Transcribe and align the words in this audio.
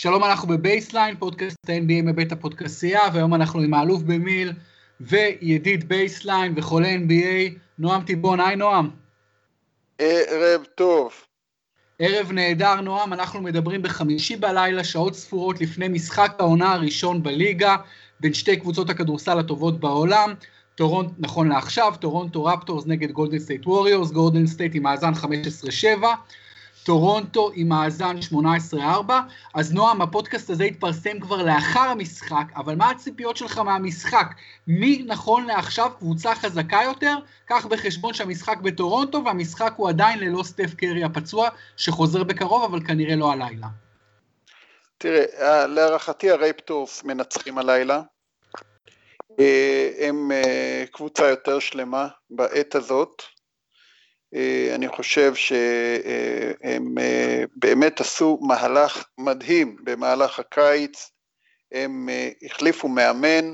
שלום, 0.00 0.24
אנחנו 0.24 0.48
בבייסליין, 0.48 1.16
פודקאסט 1.16 1.70
ה-NBA 1.70 2.02
מבית 2.02 2.32
הפודקסייה, 2.32 3.00
והיום 3.12 3.34
אנחנו 3.34 3.60
עם 3.60 3.74
האלוף 3.74 4.02
במיל 4.02 4.52
וידיד 5.00 5.88
בייסליין 5.88 6.52
וחולה 6.56 6.94
NBA, 6.94 7.58
נועם 7.78 8.02
תיבון, 8.02 8.40
היי 8.40 8.56
נועם. 8.56 8.90
ערב 9.98 10.64
טוב. 10.74 11.12
ערב 11.98 12.32
נהדר, 12.32 12.80
נועם, 12.80 13.12
אנחנו 13.12 13.42
מדברים 13.42 13.82
בחמישי 13.82 14.36
בלילה, 14.36 14.84
שעות 14.84 15.14
ספורות 15.14 15.60
לפני 15.60 15.88
משחק 15.88 16.32
העונה 16.38 16.72
הראשון 16.72 17.22
בליגה, 17.22 17.76
בין 18.20 18.34
שתי 18.34 18.56
קבוצות 18.56 18.90
הכדורסל 18.90 19.38
הטובות 19.38 19.80
בעולם. 19.80 20.34
טורונט, 20.74 21.10
נכון 21.18 21.48
לעכשיו, 21.48 21.94
טורונטו 22.00 22.44
רפטורס 22.44 22.86
נגד 22.86 23.10
גולדן 23.10 23.38
סטייט 23.38 23.66
ווריורס, 23.66 24.10
גולדן 24.10 24.46
סטייט 24.46 24.74
עם 24.74 24.82
מאזן 24.82 25.12
15-7. 25.12 26.04
טורונטו 26.84 27.50
עם 27.54 27.68
מאזן 27.68 28.16
18-4, 28.72 28.76
אז 29.54 29.72
נועם, 29.72 30.02
הפודקאסט 30.02 30.50
הזה 30.50 30.64
התפרסם 30.64 31.20
כבר 31.20 31.42
לאחר 31.42 31.80
המשחק, 31.80 32.44
אבל 32.56 32.74
מה 32.74 32.90
הציפיות 32.90 33.36
שלך 33.36 33.58
מהמשחק? 33.58 34.26
מי 34.66 35.04
נכון 35.06 35.46
לעכשיו 35.46 35.90
קבוצה 35.98 36.34
חזקה 36.34 36.80
יותר? 36.84 37.16
קח 37.44 37.66
בחשבון 37.66 38.14
שהמשחק 38.14 38.58
בטורונטו, 38.58 39.24
והמשחק 39.24 39.72
הוא 39.76 39.88
עדיין 39.88 40.18
ללא 40.18 40.42
סטף 40.42 40.74
קרי 40.74 41.04
הפצוע, 41.04 41.48
שחוזר 41.76 42.22
בקרוב, 42.22 42.64
אבל 42.64 42.86
כנראה 42.86 43.16
לא 43.16 43.32
הלילה. 43.32 43.66
תראה, 44.98 45.66
להערכתי 45.66 46.30
הרייפטורס 46.30 47.04
מנצחים 47.04 47.58
הלילה. 47.58 48.02
אה, 49.40 49.90
הם 50.00 50.32
אה, 50.32 50.84
קבוצה 50.92 51.28
יותר 51.28 51.58
שלמה 51.58 52.08
בעת 52.30 52.74
הזאת. 52.74 53.22
אה, 54.34 54.74
אני 54.74 54.88
חושב 54.88 55.34
שהם 55.34 56.98
אה, 56.98 57.44
באמת 57.56 58.00
עשו 58.00 58.38
מהלך 58.42 59.04
מדהים 59.18 59.76
במהלך 59.84 60.38
הקיץ, 60.38 61.10
הם 61.72 62.08
אה, 62.08 62.30
החליפו 62.42 62.88
מאמן, 62.88 63.52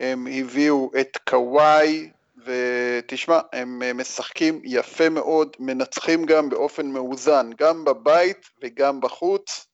הם 0.00 0.26
הביאו 0.32 0.90
את 1.00 1.16
קוואי, 1.28 2.10
ותשמע, 2.44 3.40
הם 3.52 3.98
משחקים 4.00 4.60
יפה 4.64 5.08
מאוד, 5.08 5.56
מנצחים 5.58 6.24
גם 6.24 6.48
באופן 6.48 6.86
מאוזן, 6.86 7.50
גם 7.58 7.84
בבית 7.84 8.46
וגם 8.62 9.00
בחוץ. 9.00 9.66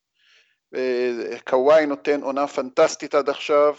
קוואי 1.45 1.87
נותן 1.87 2.23
עונה 2.23 2.47
פנטסטית 2.47 3.15
עד 3.15 3.29
עכשיו, 3.29 3.75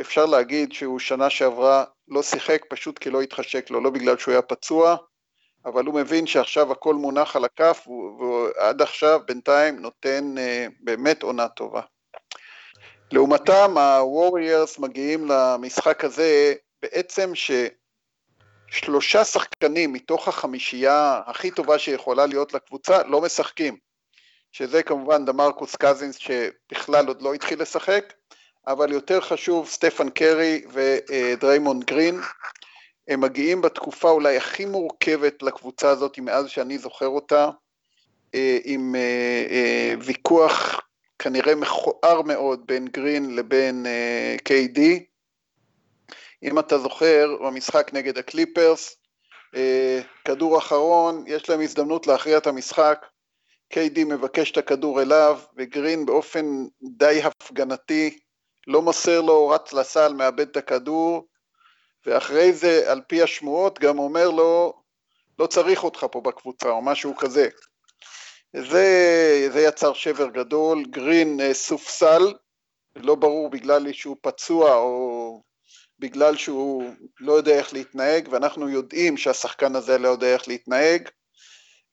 אפשר 0.00 0.26
להגיד 0.26 0.72
שהוא 0.72 0.98
שנה 0.98 1.30
שעברה 1.30 1.84
לא 2.08 2.22
שיחק 2.22 2.62
פשוט 2.68 2.98
כי 2.98 3.10
לא 3.10 3.22
התחשק 3.22 3.70
לו, 3.70 3.80
לא 3.80 3.90
בגלל 3.90 4.18
שהוא 4.18 4.32
היה 4.32 4.42
פצוע, 4.42 4.96
אבל 5.64 5.86
הוא 5.86 5.94
מבין 5.94 6.26
שעכשיו 6.26 6.72
הכל 6.72 6.94
מונח 6.94 7.36
על 7.36 7.44
הכף, 7.44 7.86
ועד 8.20 8.82
עכשיו 8.82 9.20
בינתיים 9.26 9.78
נותן 9.80 10.34
uh, 10.36 10.72
באמת 10.80 11.22
עונה 11.22 11.48
טובה. 11.48 11.80
לעומתם 13.12 13.78
הווריירס 13.78 14.78
מגיעים 14.78 15.26
למשחק 15.28 16.04
הזה 16.04 16.54
בעצם 16.82 17.32
ששלושה 18.70 19.24
שחקנים 19.24 19.92
מתוך 19.92 20.28
החמישייה 20.28 21.20
הכי 21.26 21.50
טובה 21.50 21.78
שיכולה 21.78 22.26
להיות 22.26 22.54
לקבוצה 22.54 23.02
לא 23.02 23.20
משחקים, 23.20 23.76
שזה 24.52 24.82
כמובן 24.82 25.24
דמרקוס 25.24 25.76
קזינס 25.76 26.16
שבכלל 26.16 27.06
עוד 27.06 27.22
לא 27.22 27.34
התחיל 27.34 27.62
לשחק, 27.62 28.12
אבל 28.68 28.92
יותר 28.92 29.20
חשוב 29.20 29.68
סטפן 29.68 30.10
קרי 30.10 30.64
ודריימונד 30.72 31.84
גרין, 31.84 32.20
הם 33.08 33.20
מגיעים 33.20 33.62
בתקופה 33.62 34.10
אולי 34.10 34.36
הכי 34.36 34.64
מורכבת 34.64 35.42
לקבוצה 35.42 35.90
הזאת 35.90 36.18
מאז 36.18 36.48
שאני 36.48 36.78
זוכר 36.78 37.06
אותה, 37.06 37.50
אה, 38.34 38.58
עם 38.64 38.94
אה, 38.94 39.46
אה, 39.50 39.94
ויכוח 40.04 40.80
כנראה 41.18 41.54
מכוער 41.54 42.22
מאוד 42.22 42.66
בין 42.66 42.86
גרין 42.86 43.36
לבין 43.36 43.86
KD. 44.48 44.80
אם 46.42 46.58
אתה 46.58 46.78
זוכר, 46.78 47.36
במשחק 47.44 47.90
נגד 47.92 48.18
הקליפרס, 48.18 48.96
כדור 50.24 50.58
אחרון, 50.58 51.24
יש 51.26 51.48
להם 51.48 51.60
הזדמנות 51.60 52.06
להכריע 52.06 52.38
את 52.38 52.46
המשחק, 52.46 53.06
KD 53.74 54.04
מבקש 54.04 54.50
את 54.50 54.56
הכדור 54.56 55.02
אליו, 55.02 55.40
וגרין 55.56 56.06
באופן 56.06 56.46
די 56.82 57.22
הפגנתי 57.22 58.18
לא 58.66 58.82
מוסר 58.82 59.20
לו, 59.20 59.48
רץ 59.48 59.72
לסל, 59.72 60.12
מאבד 60.14 60.48
את 60.48 60.56
הכדור, 60.56 61.28
ואחרי 62.06 62.52
זה, 62.52 62.92
על 62.92 63.02
פי 63.06 63.22
השמועות, 63.22 63.78
גם 63.78 63.98
אומר 63.98 64.30
לו, 64.30 64.72
לא 65.38 65.46
צריך 65.46 65.84
אותך 65.84 66.06
פה 66.12 66.20
בקבוצה, 66.20 66.68
או 66.68 66.82
משהו 66.82 67.16
כזה. 67.16 67.48
זה, 68.56 69.48
זה 69.52 69.60
יצר 69.60 69.92
שבר 69.92 70.28
גדול, 70.28 70.84
גרין 70.84 71.40
אה, 71.40 71.54
סופסל, 71.54 72.34
לא 72.96 73.14
ברור 73.14 73.50
בגלל 73.50 73.92
שהוא 73.92 74.16
פצוע 74.20 74.74
או 74.74 75.42
בגלל 75.98 76.36
שהוא 76.36 76.84
לא 77.20 77.32
יודע 77.32 77.58
איך 77.58 77.72
להתנהג, 77.72 78.28
ואנחנו 78.30 78.68
יודעים 78.68 79.16
שהשחקן 79.16 79.76
הזה 79.76 79.98
לא 79.98 80.08
יודע 80.08 80.34
איך 80.34 80.48
להתנהג, 80.48 81.08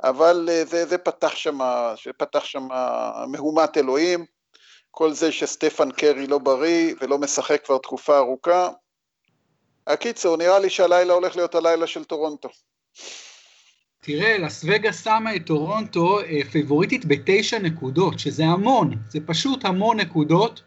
אבל 0.03 0.50
אה, 0.51 0.66
זה, 0.66 0.85
זה 0.85 0.97
פתח 0.97 1.35
שם, 1.35 2.67
מהומת 3.28 3.78
אלוהים, 3.78 4.25
כל 4.96 5.14
זה 5.14 5.31
שסטפן 5.31 5.92
קרי 5.92 6.28
לא 6.28 6.38
בריא 6.38 6.94
ולא 7.02 7.18
משחק 7.18 7.66
כבר 7.66 7.78
תקופה 7.78 8.18
ארוכה. 8.18 8.70
הקיצור, 9.88 10.38
נראה 10.38 10.59
לי 10.59 10.70
שהלילה 10.70 11.14
הולך 11.14 11.36
להיות 11.36 11.56
הלילה 11.56 11.88
של 11.88 12.04
טורונטו. 12.04 12.50
תראה, 14.00 14.38
לס 14.38 14.66
וגאס 14.68 15.04
שמה 15.04 15.36
את 15.36 15.46
טורונטו 15.46 16.20
אה, 16.20 16.40
פיבוריטית 16.52 17.06
בתשע 17.06 17.59
נקודות, 17.59 18.20
שזה 18.20 18.46
המון, 18.46 18.94
זה 19.09 19.20
פשוט 19.26 19.66
המון 19.66 20.00
נקודות. 20.00 20.62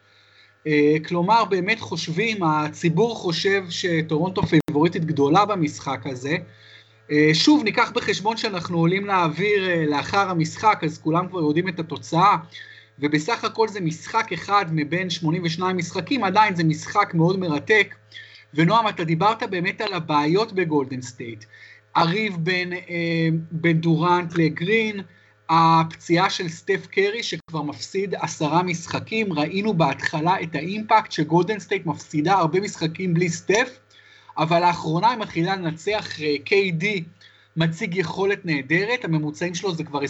אה, 0.67 0.97
כלומר, 1.09 1.45
באמת 1.45 1.81
חושבים, 1.81 2.43
הציבור 2.43 3.15
חושב 3.15 3.63
שטורונטו 3.71 4.43
פיבוריטית 4.43 5.05
גדולה 5.05 5.45
במשחק 5.45 6.01
הזה. 6.05 6.37
אה, 7.11 7.31
שוב, 7.35 7.65
ניקח 7.65 7.91
בחשבון 7.91 8.37
שאנחנו 8.37 8.79
עולים 8.79 9.07
לאוויר 9.07 9.91
לאחר 9.91 10.31
המשחק, 10.31 10.81
אז 10.85 10.99
כולם 10.99 11.29
כבר 11.29 11.41
יודעים 11.41 11.69
את 11.69 11.81
התוצאה. 11.81 12.37
ובסך 12.99 13.45
הכל 13.45 13.69
זה 13.69 13.81
משחק 13.81 14.33
אחד 14.33 14.67
מבין 14.73 15.11
82 15.11 15.77
משחקים, 15.77 16.25
עדיין 16.25 16.55
זה 16.55 16.65
משחק 16.65 17.15
מאוד 17.15 17.39
מרתק. 17.39 17.95
ונועם, 18.55 18.89
אתה 18.89 19.05
דיברת 19.05 19.43
באמת 19.43 19.81
על 19.81 19.95
הבעיות 19.95 20.53
בגולדן 20.53 21.03
סטייט. 21.03 21.45
הריב 21.95 22.37
בין, 22.37 22.73
אה, 22.73 23.29
בין 23.51 23.81
דורנט 23.81 24.35
לגרין, 24.37 25.01
הפציעה 25.49 26.31
של 26.31 26.49
סטף 26.49 26.87
קרי 26.87 27.23
שכבר 27.23 27.63
מפסיד 27.63 28.15
עשרה 28.15 28.63
משחקים, 28.63 29.33
ראינו 29.33 29.75
בהתחלה 29.75 30.43
את 30.43 30.55
ה 30.55 30.63
impact 30.63 31.13
שגולדן 31.13 31.59
סטייט 31.59 31.87
מפסידה 31.87 32.35
הרבה 32.35 32.61
משחקים 32.61 33.15
בלי 33.15 33.29
סטף, 33.29 33.79
אבל 34.39 34.61
לאחרונה 34.61 35.11
היא 35.11 35.19
מתחילה 35.19 35.57
לנצח, 35.57 36.09
KD 36.47 36.85
אה, 36.85 36.99
מציג 37.57 37.95
יכולת 37.97 38.47
נהדרת, 38.47 39.05
הממוצעים 39.05 39.55
שלו 39.55 39.75
זה 39.75 39.85
כבר 39.85 40.01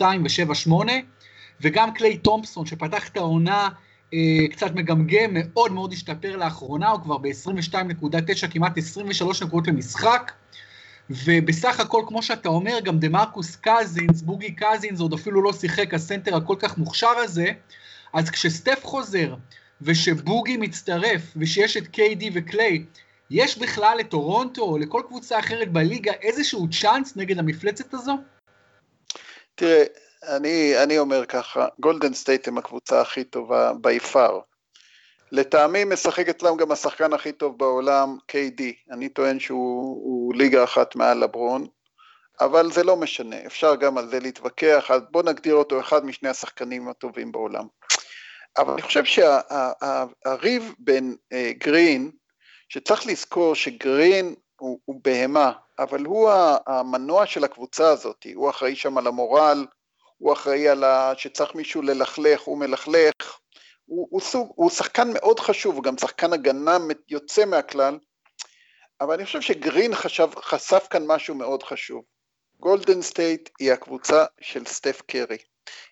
29-2 0.00 0.02
ו-7-8, 0.02 0.70
וגם 1.60 1.94
קליי 1.94 2.16
תומפסון 2.16 2.66
שפתח 2.66 3.08
את 3.08 3.16
העונה 3.16 3.68
אה, 4.14 4.48
קצת 4.50 4.74
מגמגם, 4.74 5.30
מאוד 5.32 5.72
מאוד 5.72 5.92
השתפר 5.92 6.36
לאחרונה, 6.36 6.88
הוא 6.88 7.00
כבר 7.00 7.18
ב-22.9, 7.18 8.48
כמעט 8.50 8.78
23 8.78 9.42
נקודות 9.42 9.68
למשחק. 9.68 10.32
ובסך 11.10 11.80
הכל, 11.80 12.02
כמו 12.06 12.22
שאתה 12.22 12.48
אומר, 12.48 12.80
גם 12.80 12.98
דמרקוס 12.98 13.56
קזינס, 13.56 14.22
בוגי 14.22 14.54
קזינס, 14.54 15.00
עוד 15.00 15.12
אפילו 15.12 15.42
לא 15.42 15.52
שיחק 15.52 15.94
הסנטר 15.94 16.36
הכל 16.36 16.54
כך 16.58 16.78
מוכשר 16.78 17.08
הזה, 17.16 17.46
אז 18.12 18.30
כשסטף 18.30 18.84
חוזר, 18.84 19.34
ושבוגי 19.82 20.56
מצטרף, 20.56 21.22
ושיש 21.36 21.76
את 21.76 21.86
KD 21.86 22.30
וקליי, 22.34 22.84
יש 23.30 23.58
בכלל 23.58 23.96
לטורונטו 23.98 24.62
או 24.62 24.78
לכל 24.78 25.02
קבוצה 25.06 25.38
אחרת 25.38 25.72
בליגה 25.72 26.12
איזשהו 26.12 26.66
צ'אנס 26.80 27.16
נגד 27.16 27.38
המפלצת 27.38 27.94
הזו? 27.94 28.18
תראה, 29.54 29.84
אני, 30.36 30.82
אני 30.82 30.98
אומר 30.98 31.26
ככה, 31.26 31.66
גולדן 31.80 32.14
סטייט 32.14 32.48
הם 32.48 32.58
הקבוצה 32.58 33.00
הכי 33.00 33.24
טובה 33.24 33.72
by 33.80 34.00
far. 34.00 34.40
לטעמי 35.32 35.84
משחק 35.84 36.28
אצלם 36.28 36.56
גם 36.56 36.72
השחקן 36.72 37.12
הכי 37.12 37.32
טוב 37.32 37.58
בעולם, 37.58 38.16
KD. 38.32 38.62
אני 38.90 39.08
טוען 39.08 39.40
שהוא 39.40 40.34
ליגה 40.34 40.64
אחת 40.64 40.96
מעל 40.96 41.18
לברון, 41.18 41.66
אבל 42.40 42.72
זה 42.72 42.84
לא 42.84 42.96
משנה, 42.96 43.36
אפשר 43.46 43.74
גם 43.74 43.98
על 43.98 44.08
זה 44.08 44.20
להתווכח, 44.20 44.90
אז 44.90 45.02
בוא 45.10 45.22
נגדיר 45.22 45.54
אותו 45.54 45.80
אחד 45.80 46.04
משני 46.04 46.28
השחקנים 46.28 46.88
הטובים 46.88 47.32
בעולם. 47.32 47.66
אבל 48.58 48.72
אני 48.72 48.82
חושב 48.82 49.04
שהריב 49.04 50.62
שה, 50.62 50.72
בין 50.78 51.16
uh, 51.34 51.36
גרין, 51.58 52.10
שצריך 52.68 53.06
לזכור 53.06 53.54
שגרין 53.54 54.34
הוא, 54.60 54.78
הוא 54.84 55.00
בהמה, 55.04 55.52
אבל 55.78 56.04
הוא 56.04 56.30
המנוע 56.66 57.26
של 57.26 57.44
הקבוצה 57.44 57.88
הזאת, 57.88 58.26
הוא 58.34 58.50
אחראי 58.50 58.76
שם 58.76 58.98
על 58.98 59.06
המורל, 59.06 59.66
הוא 60.18 60.32
אחראי 60.32 60.68
על 60.68 60.84
ה... 60.84 61.12
שצריך 61.16 61.54
מישהו 61.54 61.82
ללכלך, 61.82 62.40
הוא 62.40 62.58
מלכלך, 62.58 63.38
הוא, 63.86 64.08
הוא, 64.10 64.20
סוג, 64.20 64.52
הוא 64.54 64.70
שחקן 64.70 65.12
מאוד 65.12 65.40
חשוב, 65.40 65.74
הוא 65.74 65.84
גם 65.84 65.98
שחקן 65.98 66.32
הגנה 66.32 66.78
יוצא 67.08 67.44
מהכלל, 67.44 67.98
אבל 69.00 69.14
אני 69.14 69.24
חושב 69.24 69.40
שגרין 69.40 69.94
חשב, 69.94 70.28
חשף 70.36 70.86
כאן 70.90 71.06
משהו 71.06 71.34
מאוד 71.34 71.62
חשוב. 71.62 72.04
גולדן 72.60 73.02
סטייט 73.02 73.50
היא 73.58 73.72
הקבוצה 73.72 74.24
של 74.40 74.66
סטף 74.66 75.02
קרי. 75.06 75.38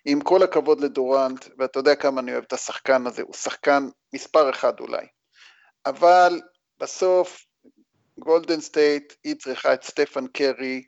עם 0.04 0.20
כל 0.20 0.42
הכבוד 0.42 0.80
לדורנט, 0.80 1.46
ואתה 1.58 1.78
יודע 1.78 1.94
כמה 1.94 2.20
אני 2.20 2.32
אוהב 2.32 2.44
את 2.44 2.52
השחקן 2.52 3.06
הזה, 3.06 3.22
הוא 3.22 3.34
שחקן 3.34 3.88
מספר 4.14 4.50
אחד 4.50 4.80
אולי, 4.80 5.06
אבל 5.86 6.40
בסוף 6.80 7.46
גולדן 8.18 8.60
סטייט, 8.60 9.12
היא 9.24 9.34
צריכה 9.34 9.74
את 9.74 9.82
סטפן 9.82 10.26
קרי, 10.26 10.82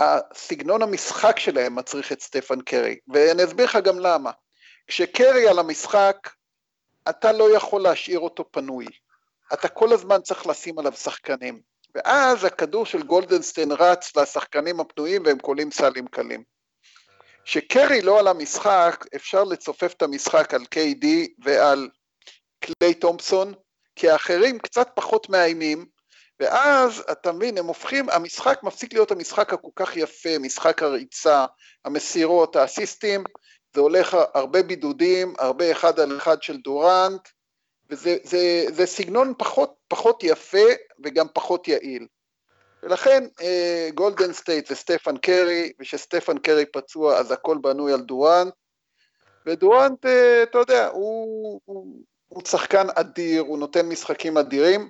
הסגנון 0.00 0.82
המשחק 0.82 1.38
שלהם 1.38 1.76
מצריך 1.76 2.12
את 2.12 2.20
סטפן 2.20 2.60
קרי, 2.60 2.96
ואני 3.08 3.44
אסביר 3.44 3.66
לך 3.66 3.78
גם 3.84 3.98
למה. 3.98 4.30
כשקרי 4.86 5.48
על 5.48 5.58
המשחק, 5.58 6.16
אתה 7.08 7.32
לא 7.32 7.56
יכול 7.56 7.82
להשאיר 7.82 8.18
אותו 8.18 8.44
פנוי. 8.50 8.86
אתה 9.52 9.68
כל 9.68 9.92
הזמן 9.92 10.20
צריך 10.20 10.46
לשים 10.46 10.78
עליו 10.78 10.92
שחקנים. 10.92 11.60
ואז 11.94 12.44
הכדור 12.44 12.86
של 12.86 13.02
גולדן 13.02 13.37
סטייט 13.37 13.72
רץ 13.72 14.16
לשחקנים 14.16 14.80
הפנויים 14.80 15.22
והם 15.26 15.38
קולעים 15.38 15.70
סלים 15.70 16.06
קלים. 16.06 16.42
כשקרי 17.44 18.02
לא 18.02 18.18
על 18.18 18.28
המשחק, 18.28 19.04
אפשר 19.16 19.44
לצופף 19.44 19.92
את 19.92 20.02
המשחק 20.02 20.54
על 20.54 20.62
KD 20.74 21.06
ועל 21.44 21.90
קליי 22.60 22.94
תומפסון, 22.94 23.54
כי 23.96 24.10
האחרים 24.10 24.58
קצת 24.58 24.88
פחות 24.94 25.28
מאיימים, 25.28 25.86
ואז 26.40 27.02
אתה 27.12 27.32
מבין, 27.32 27.58
הם 27.58 27.66
הופכים, 27.66 28.10
המשחק 28.10 28.62
מפסיק 28.62 28.92
להיות 28.92 29.10
המשחק 29.10 29.52
הכל 29.52 29.68
כך 29.76 29.96
יפה, 29.96 30.38
משחק 30.38 30.82
הריצה, 30.82 31.46
המסירות, 31.84 32.56
האסיסטים, 32.56 33.24
זה 33.74 33.80
הולך 33.80 34.16
הרבה 34.34 34.62
בידודים, 34.62 35.34
הרבה 35.38 35.72
אחד 35.72 36.00
על 36.00 36.16
אחד 36.16 36.42
של 36.42 36.56
דורנט, 36.56 37.28
וזה 37.90 38.16
זה, 38.24 38.64
זה 38.72 38.86
סגנון 38.86 39.34
פחות, 39.38 39.74
פחות 39.88 40.24
יפה 40.24 40.66
וגם 41.04 41.26
פחות 41.32 41.68
יעיל. 41.68 42.06
ולכן 42.82 43.24
אה, 43.40 43.88
גולדן 43.94 44.32
סטייט 44.32 44.72
סטפן 44.72 45.16
קרי, 45.16 45.72
וכשסטפן 45.80 46.38
קרי 46.38 46.66
פצוע 46.66 47.18
אז 47.18 47.32
הכל 47.32 47.58
בנוי 47.58 47.92
על 47.92 48.00
דורנט, 48.00 48.54
ודורנט, 49.46 50.06
אה, 50.06 50.42
אתה 50.42 50.58
יודע, 50.58 50.88
הוא, 50.88 51.60
הוא, 51.64 52.02
הוא 52.28 52.42
שחקן 52.46 52.86
אדיר, 52.94 53.42
הוא 53.42 53.58
נותן 53.58 53.88
משחקים 53.88 54.38
אדירים, 54.38 54.88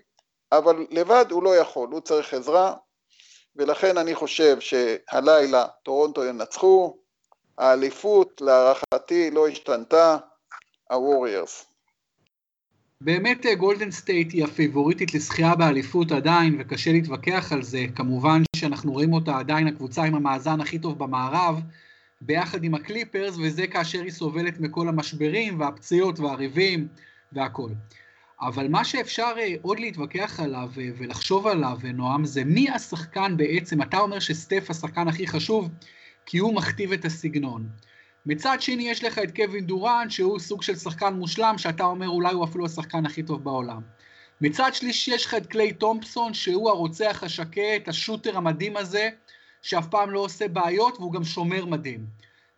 אבל 0.52 0.86
לבד 0.90 1.24
הוא 1.30 1.42
לא 1.42 1.56
יכול, 1.56 1.88
הוא 1.92 2.00
צריך 2.00 2.34
עזרה, 2.34 2.74
ולכן 3.56 3.98
אני 3.98 4.14
חושב 4.14 4.56
שהלילה 4.60 5.66
טורונטו 5.82 6.24
ינצחו, 6.24 6.96
האליפות 7.58 8.40
להערכתי 8.40 9.30
לא 9.30 9.48
השתנתה, 9.48 10.16
הווריירס. 10.90 11.66
באמת 13.00 13.46
גולדן 13.58 13.86
אה, 13.86 13.92
סטייט 13.92 14.32
היא 14.32 14.44
הפיבוריטית 14.44 15.14
לזכייה 15.14 15.54
באליפות 15.54 16.12
עדיין, 16.12 16.56
וקשה 16.60 16.92
להתווכח 16.92 17.52
על 17.52 17.62
זה. 17.62 17.84
כמובן 17.94 18.42
שאנחנו 18.56 18.92
רואים 18.92 19.12
אותה 19.12 19.38
עדיין 19.38 19.66
הקבוצה 19.66 20.02
עם 20.02 20.14
המאזן 20.14 20.60
הכי 20.60 20.78
טוב 20.78 20.98
במערב, 20.98 21.60
ביחד 22.20 22.64
עם 22.64 22.74
הקליפרס, 22.74 23.36
וזה 23.36 23.66
כאשר 23.66 24.02
היא 24.02 24.10
סובלת 24.10 24.60
מכל 24.60 24.88
המשברים 24.88 25.60
והפציעות 25.60 26.20
והריבים 26.20 26.88
והכל. 27.32 27.68
אבל 28.40 28.68
מה 28.68 28.84
שאפשר 28.84 29.34
אה, 29.38 29.54
עוד 29.62 29.80
להתווכח 29.80 30.40
עליו 30.40 30.70
אה, 30.80 30.88
ולחשוב 30.98 31.46
עליו, 31.46 31.78
נועם, 31.94 32.24
זה 32.24 32.44
מי 32.44 32.70
השחקן 32.70 33.36
בעצם, 33.36 33.82
אתה 33.82 33.98
אומר 33.98 34.18
שסטף 34.18 34.70
השחקן 34.70 35.08
הכי 35.08 35.26
חשוב, 35.26 35.68
כי 36.26 36.38
הוא 36.38 36.54
מכתיב 36.54 36.92
את 36.92 37.04
הסגנון. 37.04 37.68
מצד 38.26 38.56
שני 38.60 38.88
יש 38.90 39.04
לך 39.04 39.18
את 39.18 39.36
קווין 39.36 39.66
דורנט 39.66 40.10
שהוא 40.10 40.38
סוג 40.38 40.62
של 40.62 40.76
שחקן 40.76 41.14
מושלם 41.14 41.58
שאתה 41.58 41.84
אומר 41.84 42.08
אולי 42.08 42.34
הוא 42.34 42.44
אפילו 42.44 42.66
השחקן 42.66 43.06
הכי 43.06 43.22
טוב 43.22 43.44
בעולם. 43.44 43.80
מצד 44.40 44.74
שלישי 44.74 45.14
יש 45.14 45.26
לך 45.26 45.34
את 45.34 45.46
קליי 45.46 45.72
תומפסון 45.72 46.34
שהוא 46.34 46.70
הרוצח 46.70 47.22
השקט, 47.22 47.88
השוטר 47.88 48.36
המדהים 48.36 48.76
הזה 48.76 49.08
שאף 49.62 49.86
פעם 49.88 50.10
לא 50.10 50.20
עושה 50.20 50.48
בעיות 50.48 50.96
והוא 50.98 51.12
גם 51.12 51.24
שומר 51.24 51.64
מדהים. 51.64 52.06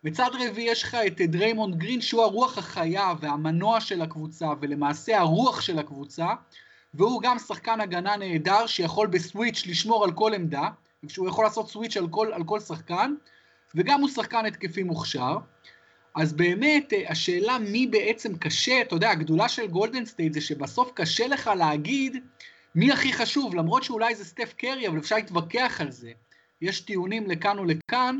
מצד 0.03 0.29
רביעי 0.33 0.71
יש 0.71 0.83
לך 0.83 0.97
את 1.07 1.21
דריימונד 1.21 1.75
גרין 1.75 2.01
שהוא 2.01 2.21
הרוח 2.21 2.57
החיה 2.57 3.13
והמנוע 3.19 3.81
של 3.81 4.01
הקבוצה 4.01 4.49
ולמעשה 4.61 5.19
הרוח 5.19 5.61
של 5.61 5.79
הקבוצה 5.79 6.27
והוא 6.93 7.21
גם 7.21 7.39
שחקן 7.39 7.81
הגנה 7.81 8.15
נהדר 8.17 8.67
שיכול 8.67 9.07
ב 9.07 9.15
switch 9.15 9.63
לשמור 9.67 10.03
על 10.03 10.11
כל 10.11 10.33
עמדה 10.33 10.67
שהוא 11.07 11.27
יכול 11.27 11.43
לעשות 11.43 11.69
switch 11.69 11.97
על 11.97 12.07
כל, 12.09 12.33
על 12.33 12.43
כל 12.43 12.59
שחקן 12.59 13.13
וגם 13.75 14.01
הוא 14.01 14.09
שחקן 14.09 14.45
התקפי 14.45 14.83
מוכשר. 14.83 15.37
אז 16.15 16.33
באמת, 16.33 16.93
אה, 16.93 17.11
השאלה 17.11 17.57
מי 17.59 17.87
בעצם 17.87 18.37
קשה, 18.37 18.81
אתה 18.81 18.95
יודע, 18.95 19.09
הגדולה 19.09 19.49
של 19.49 19.67
גולדן 19.67 20.05
סטייט 20.05 20.33
זה 20.33 20.41
שבסוף 20.41 20.91
קשה 20.93 21.27
לך 21.27 21.51
להגיד 21.57 22.17
מי 22.75 22.91
הכי 22.91 23.13
חשוב, 23.13 23.55
למרות 23.55 23.83
שאולי 23.83 24.15
זה 24.15 24.25
סטף 24.25 24.53
קרי, 24.57 24.87
אבל 24.87 24.97
אפשר 24.97 25.15
להתווכח 25.15 25.81
על 25.81 25.91
זה. 25.91 26.11
יש 26.61 26.81
טיעונים 26.81 27.29
לכאן 27.29 27.59
ולכאן. 27.59 28.19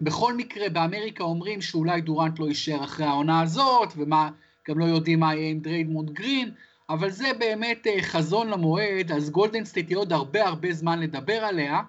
בכל 0.00 0.34
מקרה, 0.34 0.68
באמריקה 0.68 1.24
אומרים 1.24 1.60
שאולי 1.60 2.00
דורנט 2.00 2.38
לא 2.38 2.46
יישאר 2.46 2.84
אחרי 2.84 3.06
העונה 3.06 3.40
הזאת, 3.40 3.92
ומה, 3.96 4.30
גם 4.68 4.78
לא 4.78 4.84
יודעים 4.84 5.20
מה 5.20 5.34
יהיה 5.34 5.50
עם 5.50 5.60
דריימונד 5.60 6.10
גרין, 6.10 6.50
אבל 6.90 7.10
זה 7.10 7.28
באמת 7.38 7.86
אה, 7.86 8.02
חזון 8.02 8.48
למועד, 8.48 9.12
אז 9.12 9.30
גולדן 9.30 9.64
סטייט 9.64 9.90
יהיה 9.90 9.98
עוד 9.98 10.12
הרבה 10.12 10.46
הרבה 10.46 10.72
זמן 10.72 11.00
לדבר 11.00 11.44
עליה. 11.44 11.80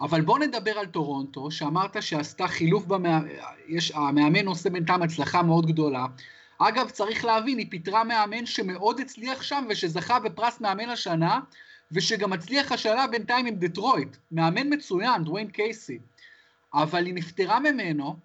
אבל 0.00 0.20
בוא 0.20 0.38
נדבר 0.38 0.78
על 0.78 0.86
טורונטו, 0.86 1.50
שאמרת 1.50 2.02
שעשתה 2.02 2.48
חילוף, 2.48 2.86
במאמן, 2.86 3.28
יש, 3.68 3.90
המאמן 3.90 4.46
עושה 4.46 4.70
בינתיים 4.70 5.02
הצלחה 5.02 5.42
מאוד 5.42 5.66
גדולה. 5.66 6.06
אגב, 6.58 6.90
צריך 6.90 7.24
להבין, 7.24 7.58
היא 7.58 7.66
פיטרה 7.70 8.04
מאמן 8.04 8.46
שמאוד 8.46 9.00
הצליח 9.00 9.42
שם 9.42 9.64
ושזכה 9.68 10.18
בפרס 10.18 10.60
מאמן 10.60 10.88
השנה, 10.88 11.40
ושגם 11.92 12.30
מצליח 12.30 12.72
השנה 12.72 13.06
בינתיים 13.06 13.46
עם 13.46 13.54
דטרויט. 13.54 14.16
מאמן 14.32 14.74
מצוין, 14.74 15.24
דוויין 15.24 15.48
קייסי. 15.48 15.98
אבל 16.74 17.06
היא 17.06 17.14
נפטרה 17.14 17.60
ממנו, 17.60 18.16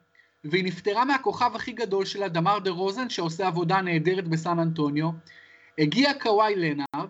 והיא 0.44 0.64
נפטרה 0.64 1.06
מהכוכב 1.06 1.52
הכי 1.56 1.72
גדול 1.72 2.06
שלה, 2.06 2.28
דמאר 2.28 2.60
דרוזן, 2.60 3.10
שעושה 3.10 3.48
עבודה 3.48 3.82
נהדרת 3.82 4.28
בסן 4.28 4.60
אנטוניו. 4.60 5.10
הגיע 5.78 6.14
קוואי 6.20 6.56
לנארד, 6.56 7.10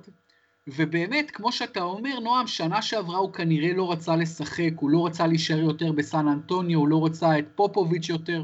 ובאמת, 0.68 1.32
כמו 1.32 1.52
שאתה 1.52 1.82
אומר, 1.82 2.20
נועם, 2.20 2.48
שנה 2.48 2.82
שעברה 2.82 3.18
הוא 3.18 3.34
כנראה 3.34 3.74
לא 3.74 3.92
רצה 3.92 4.16
לשחק, 4.16 4.72
הוא 4.76 4.90
לא 4.90 5.06
רצה 5.06 5.28
להישאר 5.28 5.60
יותר 5.60 5.92
בסן 5.92 6.28
אנטוניו, 6.28 6.80
הוא 6.80 6.88
לא 6.88 7.06
רצה 7.06 7.40
את 7.40 7.46
פופוביץ' 7.56 8.10
יותר. 8.10 8.44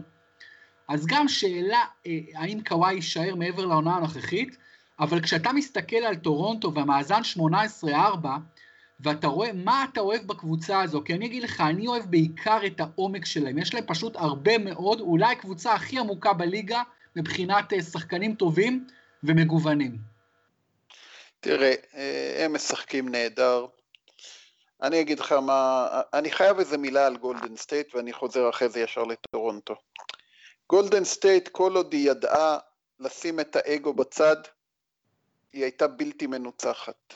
אז 0.88 1.06
גם 1.06 1.28
שאלה, 1.28 1.82
אה, 2.08 2.20
האם 2.36 2.60
קוואי 2.68 2.94
יישאר 2.94 3.36
מעבר 3.36 3.66
לעונה 3.66 3.96
הנוכחית, 3.96 4.58
אבל 5.00 5.22
כשאתה 5.22 5.54
מסתכל 5.54 5.96
על 5.96 6.16
טורונטו 6.16 6.74
והמאזן 6.74 7.22
18-4, 7.84 7.88
ואתה 9.04 9.28
רואה 9.28 9.54
מה 9.54 9.86
אתה 9.92 10.00
אוהב 10.00 10.28
בקבוצה 10.28 10.82
הזו, 10.82 11.02
כי 11.06 11.14
אני 11.14 11.26
אגיד 11.26 11.44
לך, 11.44 11.62
אני 11.62 11.88
אוהב 11.88 12.12
בעיקר 12.12 12.60
את 12.66 12.80
העומק 12.80 13.26
שלהם, 13.26 13.58
יש 13.58 13.74
להם 13.74 13.84
פשוט 13.88 14.16
הרבה 14.16 14.58
מאוד, 14.58 15.00
אולי 15.00 15.32
הקבוצה 15.32 15.74
הכי 15.74 16.00
עמוקה 16.00 16.34
בליגה 16.34 16.82
מבחינת 17.16 17.74
אה, 17.74 17.82
שחקנים 17.82 18.36
טובים 18.36 18.88
ומגוונים. 19.24 19.98
תראה, 21.40 21.74
אה, 21.96 22.46
הם 22.46 22.54
משחקים 22.54 23.10
נהדר. 23.10 23.66
אני 24.82 25.02
אגיד 25.02 25.20
לך 25.20 25.32
מה, 25.32 25.88
אני 26.14 26.32
חייב 26.32 26.60
איזה 26.60 26.78
מילה 26.78 27.06
על 27.06 27.18
גולדן 27.18 27.56
סטייט 27.56 27.96
ואני 27.96 28.14
חוזר 28.14 28.50
אחרי 28.50 28.70
זה 28.70 28.80
ישר 28.80 29.04
לטורונטו. 29.04 29.76
גולדן 30.70 31.04
סטייט, 31.04 31.48
כל 31.48 31.76
עוד 31.76 31.94
היא 31.94 32.12
ידעה 32.12 32.58
לשים 33.00 33.40
את 33.40 33.56
האגו 33.56 33.94
בצד, 33.94 34.36
היא 35.54 35.64
הייתה 35.64 35.88
בלתי 35.88 36.28
מנוצחת. 36.28 37.14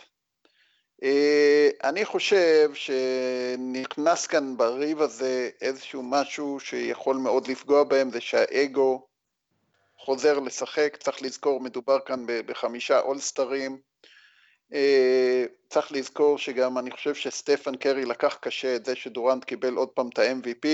אה, 1.04 1.70
אני 1.84 2.06
חושב 2.06 2.72
שנכנס 2.74 4.28
כאן 4.28 4.58
בריב 4.58 5.02
הזה 5.02 5.50
איזשהו 5.62 6.04
משהו 6.04 6.60
שיכול 6.60 7.16
מאוד 7.16 7.48
לפגוע 7.48 7.84
בהם, 7.84 8.12
זה 8.12 8.22
שהאגו 8.22 9.08
חוזר 9.98 10.40
לשחק, 10.40 10.98
צריך 11.00 11.22
לזכור, 11.22 11.60
מדובר 11.60 12.00
כאן 12.06 12.26
בחמישה 12.28 13.00
אולסטרים, 13.00 13.78
אה, 14.74 15.46
צריך 15.70 15.92
לזכור 15.92 16.38
שגם 16.38 16.78
אני 16.78 16.92
חושב 16.92 17.16
שסטפן 17.16 17.76
קרי 17.76 18.06
לקח 18.06 18.38
קשה 18.42 18.76
את 18.76 18.86
זה 18.86 18.96
שדורנט 18.96 19.44
קיבל 19.44 19.74
עוד 19.76 19.90
פעם 19.90 20.10
את 20.10 20.20
ה-MVP. 20.20 20.68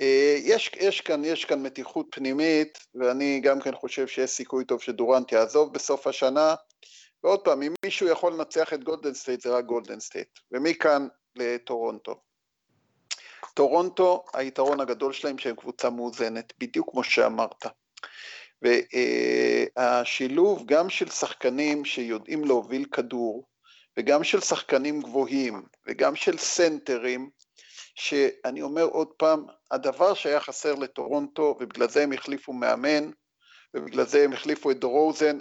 אה, 0.00 0.38
יש, 0.42 0.70
יש, 0.76 1.00
כאן, 1.00 1.24
יש 1.24 1.44
כאן 1.44 1.62
מתיחות 1.62 2.06
פנימית, 2.10 2.78
ואני 2.94 3.40
גם 3.40 3.60
כן 3.60 3.74
חושב 3.74 4.06
שיש 4.06 4.30
סיכוי 4.30 4.64
טוב 4.64 4.82
שדורנט 4.82 5.32
יעזוב 5.32 5.72
בסוף 5.72 6.06
השנה. 6.06 6.54
ועוד 7.24 7.44
פעם, 7.44 7.62
אם 7.62 7.74
מישהו 7.84 8.08
יכול 8.08 8.32
לנצח 8.32 8.72
את 8.72 8.84
גולדן 8.84 9.14
סטייט 9.14 9.40
זה 9.40 9.50
רק 9.50 9.64
גולדן 9.64 10.00
סטייט. 10.00 10.28
ומכאן 10.52 11.08
לטורונטו. 11.36 12.20
טורונטו, 13.54 14.24
היתרון 14.34 14.80
הגדול 14.80 15.12
שלהם 15.12 15.38
שהם 15.38 15.56
קבוצה 15.56 15.90
מאוזנת, 15.90 16.52
בדיוק 16.58 16.90
כמו 16.90 17.04
שאמרת. 17.04 17.66
והשילוב 19.76 20.66
גם 20.66 20.90
של 20.90 21.08
שחקנים 21.08 21.84
שיודעים 21.84 22.44
להוביל 22.44 22.84
כדור, 22.84 23.46
וגם 23.98 24.24
של 24.24 24.40
שחקנים 24.40 25.00
גבוהים, 25.00 25.62
וגם 25.86 26.16
של 26.16 26.38
סנטרים, 26.38 27.30
שאני 27.94 28.62
אומר 28.62 28.84
עוד 28.84 29.08
פעם, 29.08 29.44
הדבר 29.70 30.14
שהיה 30.14 30.40
חסר 30.40 30.74
לטורונטו, 30.74 31.56
ובגלל 31.60 31.88
זה 31.88 32.02
הם 32.02 32.12
החליפו 32.12 32.52
מאמן, 32.52 33.10
ובגלל 33.74 34.06
זה 34.06 34.24
הם 34.24 34.32
החליפו 34.32 34.70
את 34.70 34.78
דרוזן, 34.80 35.38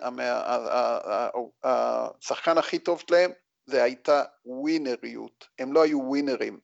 השחקן 1.63 2.57
הכי 2.57 2.79
טוב 2.79 2.99
שלהם, 3.07 3.31
זה 3.65 3.83
הייתה 3.83 4.23
ווינריות, 4.45 5.47
הם 5.59 5.73
לא 5.73 5.81
היו 5.81 5.99
ווינרים, 5.99 6.59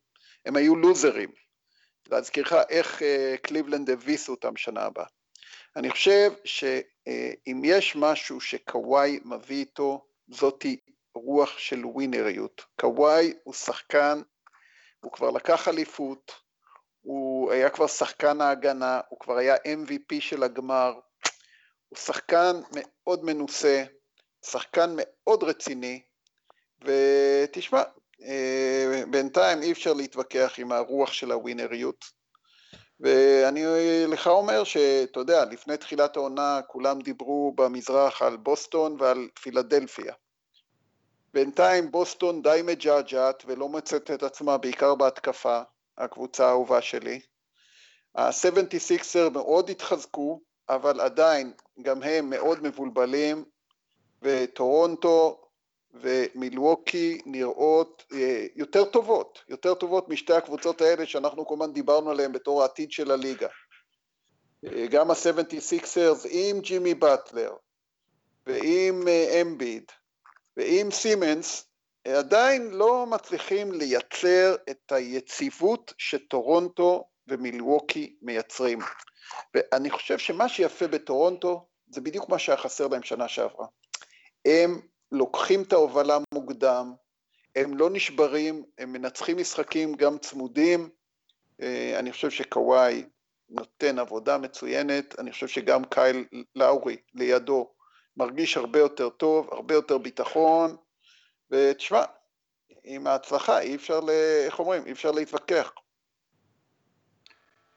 הם 0.46 0.56
היו 0.56 0.76
לוזרים. 0.76 1.32
להזכירך 2.10 2.54
איך 2.70 3.02
קליבלנד 3.42 3.90
הביסו 3.90 4.32
אותם 4.32 4.56
שנה 4.56 4.82
הבאה. 4.82 5.06
אני 5.76 5.90
חושב 5.90 6.34
שאם 6.44 7.62
יש 7.66 7.96
משהו 7.96 8.42
שקוואי 8.42 9.20
מביא 9.26 9.60
איתו, 9.60 10.06
זאתי 10.28 10.80
רוח 11.16 11.58
של 11.58 11.86
ווינריות. 11.86 12.66
קוואי 12.82 13.34
הוא 13.44 13.54
שחקן, 13.54 14.22
הוא 15.00 15.12
כבר 15.12 15.30
לקח 15.30 15.68
אליפות, 15.68 16.32
הוא 17.02 17.52
היה 17.52 17.70
כבר 17.70 17.88
שחקן 17.88 18.42
ההגנה, 18.42 19.02
הוא 19.10 19.20
כבר 19.20 19.38
היה 19.38 19.56
MVP 19.56 20.20
של 20.20 20.44
הגמר, 20.44 21.00
הוא 21.94 22.00
שחקן 22.00 22.62
מאוד 22.72 23.26
מנוסה, 23.26 23.84
שחקן 24.46 24.96
מאוד 24.98 25.44
רציני, 25.44 26.02
ותשמע, 26.82 27.84
אה, 28.24 29.04
בינתיים 29.10 29.62
אי 29.62 29.72
אפשר 29.72 29.94
להתווכח 29.94 30.54
עם 30.58 30.72
הרוח 30.72 31.14
של 31.14 31.32
הווינריות, 31.32 32.06
ואני 33.00 33.64
לך 34.08 34.28
אומר 34.28 34.64
שאתה 34.64 35.20
יודע, 35.20 35.46
לפני 35.46 35.78
תחילת 35.78 36.16
העונה 36.16 36.60
כולם 36.68 37.02
דיברו 37.02 37.54
במזרח 37.56 38.22
על 38.22 38.38
בוסטון 38.38 38.96
ועל 39.00 39.28
פילדלפיה. 39.42 40.14
בינתיים 41.34 41.92
בוסטון 41.92 42.42
די 42.42 42.62
מג'עג'עת 42.64 43.44
ולא 43.48 43.70
מוצאת 43.70 44.12
את 44.12 44.24
עצמה 44.24 44.58
בעיקר 44.58 44.96
בהתקפה, 44.96 45.62
הקבוצה 45.98 46.48
האהובה 46.48 46.82
שלי. 46.82 47.22
ה-76er 48.16 49.30
מאוד 49.34 49.70
התחזקו, 49.70 50.42
אבל 50.70 51.02
עדיין 51.02 51.54
גם 51.82 52.04
הם 52.04 52.30
מאוד 52.30 52.64
מבולבלים, 52.64 53.46
וטורונטו 54.22 55.40
ומילווקי 55.94 57.22
נראות 57.26 58.04
אה, 58.14 58.46
יותר 58.56 58.86
טובות, 58.86 59.40
יותר 59.50 59.74
טובות 59.74 60.10
משתי 60.10 60.34
הקבוצות 60.34 60.82
האלה 60.82 61.06
שאנחנו 61.06 61.46
כל 61.46 61.54
הזמן 61.54 61.74
דיברנו 61.74 62.12
עליהן 62.12 62.32
בתור 62.32 62.62
העתיד 62.62 62.92
של 62.92 63.12
הליגה. 63.12 63.48
אה, 64.66 64.88
גם 64.88 65.12
ה-76ers 65.12 66.28
עם 66.30 66.60
ג'ימי 66.60 66.94
באטלר 66.94 67.56
ועם 68.46 69.08
אמביד 69.42 69.84
אה, 69.90 69.96
ועם 70.58 70.92
סימנס 70.92 71.66
עדיין 72.08 72.72
לא 72.72 73.06
מצליחים 73.06 73.72
לייצר 73.72 74.56
את 74.70 74.92
היציבות 74.92 75.94
שטורונטו 75.98 77.04
ומילווקי 77.28 78.16
מייצרים. 78.22 78.80
ואני 79.56 79.90
חושב 79.90 80.18
שמה 80.18 80.50
שיפה 80.50 80.88
בטורונטו 80.88 81.68
זה 81.90 82.02
בדיוק 82.02 82.30
מה 82.30 82.40
שהיה 82.40 82.58
חסר 82.58 82.88
להם 82.88 83.04
שנה 83.04 83.28
שעברה. 83.28 83.68
הם 84.46 84.82
לוקחים 85.12 85.62
את 85.62 85.74
ההובלה 85.74 86.18
מוקדם, 86.34 86.94
הם 87.56 87.78
לא 87.78 87.90
נשברים, 87.90 88.64
הם 88.78 88.94
מנצחים 88.94 89.38
משחקים 89.38 89.96
גם 89.96 90.18
צמודים. 90.18 90.90
אה, 91.62 92.00
אני 92.00 92.12
חושב 92.12 92.30
שקוואי 92.30 93.04
נותן 93.50 94.00
עבודה 94.00 94.38
מצוינת, 94.38 95.20
אני 95.20 95.32
חושב 95.32 95.48
שגם 95.48 95.84
קייל 95.86 96.26
לאורי 96.56 96.98
לידו 97.14 97.74
מרגיש 98.18 98.58
הרבה 98.58 98.80
יותר 98.80 99.10
טוב, 99.10 99.50
הרבה 99.52 99.74
יותר 99.74 99.98
ביטחון, 99.98 100.76
ותשמע, 101.52 102.04
עם 102.84 103.08
ההצלחה 103.08 103.60
אי 103.60 103.76
אפשר. 103.76 104.00
איך 104.46 104.60
אומרים, 104.60 104.86
אי 104.86 104.92
אפשר 104.92 105.12
להתווכח. 105.12 105.72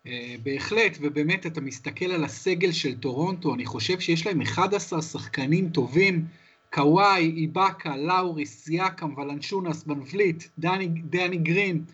אה, 0.06 0.34
בהחלט, 0.42 0.98
ובאמת 1.00 1.46
אתה 1.46 1.60
מסתכל 1.60 2.04
על 2.04 2.25
הסגל 2.25 2.72
של 2.72 2.96
טורונטו, 2.96 3.54
אני 3.54 3.64
חושב 3.66 4.00
שיש 4.00 4.26
להם 4.26 4.40
11 4.40 5.02
שחקנים 5.02 5.68
טובים, 5.68 6.25
קוואי, 6.72 7.32
איבאקה, 7.36 7.96
לאורי, 7.96 8.46
סיאקם, 8.46 9.18
ולנצ'ונאס, 9.18 9.85
ואן 9.85 10.07
וליט, 10.07 10.45
דני, 10.58 10.88
דני 10.88 11.36
גרין, 11.36 11.84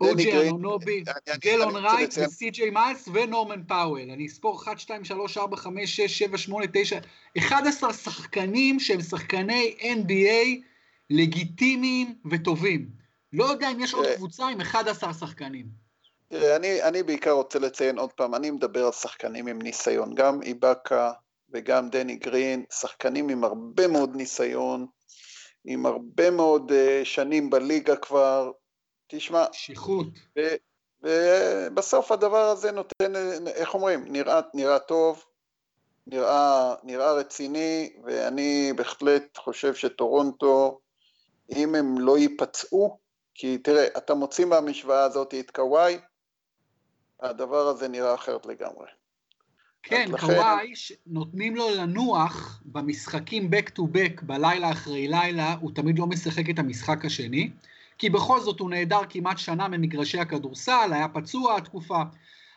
אוג'י 0.00 0.48
אנונובי, 0.48 1.04
דלון 1.40 1.76
רייט 1.76 2.14
וסי.ג'יי 2.18 2.70
מיילס 2.70 3.08
ונורמן 3.12 3.62
פאוול. 3.66 4.10
אני 4.10 4.26
אספור 4.26 4.62
1, 4.62 4.78
2, 4.78 5.04
3, 5.04 5.38
4, 5.38 5.56
5, 5.56 5.96
6, 5.96 6.18
7, 6.18 6.38
8, 6.38 6.66
9, 6.72 6.98
11 7.38 7.92
שחקנים 7.92 8.80
שהם 8.80 9.00
שחקני 9.00 9.74
NBA 9.80 10.62
לגיטימיים 11.10 12.14
וטובים. 12.30 12.88
לא 13.32 13.44
יודע 13.44 13.70
אם 13.72 13.80
יש 13.80 13.94
עוד 13.94 14.04
אה. 14.04 14.16
קבוצה 14.16 14.48
עם 14.48 14.60
11 14.60 15.14
שחקנים. 15.14 15.85
תראה, 16.28 16.56
אני, 16.56 16.82
אני 16.82 17.02
בעיקר 17.02 17.30
רוצה 17.30 17.58
לציין 17.58 17.98
עוד 17.98 18.12
פעם, 18.12 18.34
אני 18.34 18.50
מדבר 18.50 18.86
על 18.86 18.92
שחקנים 18.92 19.46
עם 19.46 19.62
ניסיון, 19.62 20.14
גם 20.14 20.42
איבאקה 20.42 21.12
וגם 21.50 21.90
דני 21.90 22.16
גרין, 22.16 22.64
שחקנים 22.72 23.28
עם 23.28 23.44
הרבה 23.44 23.86
מאוד 23.86 24.16
ניסיון, 24.16 24.86
עם 25.64 25.86
הרבה 25.86 26.30
מאוד 26.30 26.70
uh, 26.70 27.04
שנים 27.04 27.50
בליגה 27.50 27.96
כבר, 27.96 28.50
תשמע. 29.06 29.44
שיחות. 29.52 30.06
ובסוף 31.02 32.12
הדבר 32.12 32.44
הזה 32.48 32.72
נותן, 32.72 33.12
איך 33.46 33.74
אומרים, 33.74 34.04
נראה, 34.08 34.40
נראה 34.54 34.78
טוב, 34.78 35.24
נראה, 36.06 36.74
נראה 36.82 37.12
רציני, 37.12 37.92
ואני 38.04 38.72
בהחלט 38.76 39.38
חושב 39.38 39.74
שטורונטו, 39.74 40.80
אם 41.56 41.74
הם 41.74 41.98
לא 41.98 42.18
ייפצעו, 42.18 42.98
כי 43.34 43.58
תראה, 43.58 43.86
אתה 43.96 44.14
מוציא 44.14 44.44
מהמשוואה 44.44 45.04
הזאת 45.04 45.34
את 45.34 45.50
קוואי, 45.50 45.98
הדבר 47.20 47.68
הזה 47.68 47.88
נראה 47.88 48.14
אחרת 48.14 48.46
לגמרי. 48.46 48.86
כן. 49.82 50.10
קוואי, 50.20 50.72
נותנים 51.06 51.56
לו 51.56 51.74
לנוח 51.74 52.62
במשחקים 52.64 53.50
back 53.50 53.70
to 53.78 53.82
back 53.82 54.22
בלילה 54.22 54.72
אחרי 54.72 55.08
לילה, 55.08 55.54
הוא 55.60 55.70
תמיד 55.74 55.98
לא 55.98 56.06
משחק 56.06 56.50
את 56.50 56.58
המשחק 56.58 57.04
השני, 57.04 57.50
כי 57.98 58.10
בכל 58.10 58.40
זאת 58.40 58.60
הוא 58.60 58.70
נעדר 58.70 59.00
כמעט 59.08 59.38
שנה 59.38 59.68
ממגרשי 59.68 60.18
הכדורסל, 60.18 60.90
היה 60.92 61.08
פצוע 61.08 61.56
התקופה. 61.56 62.02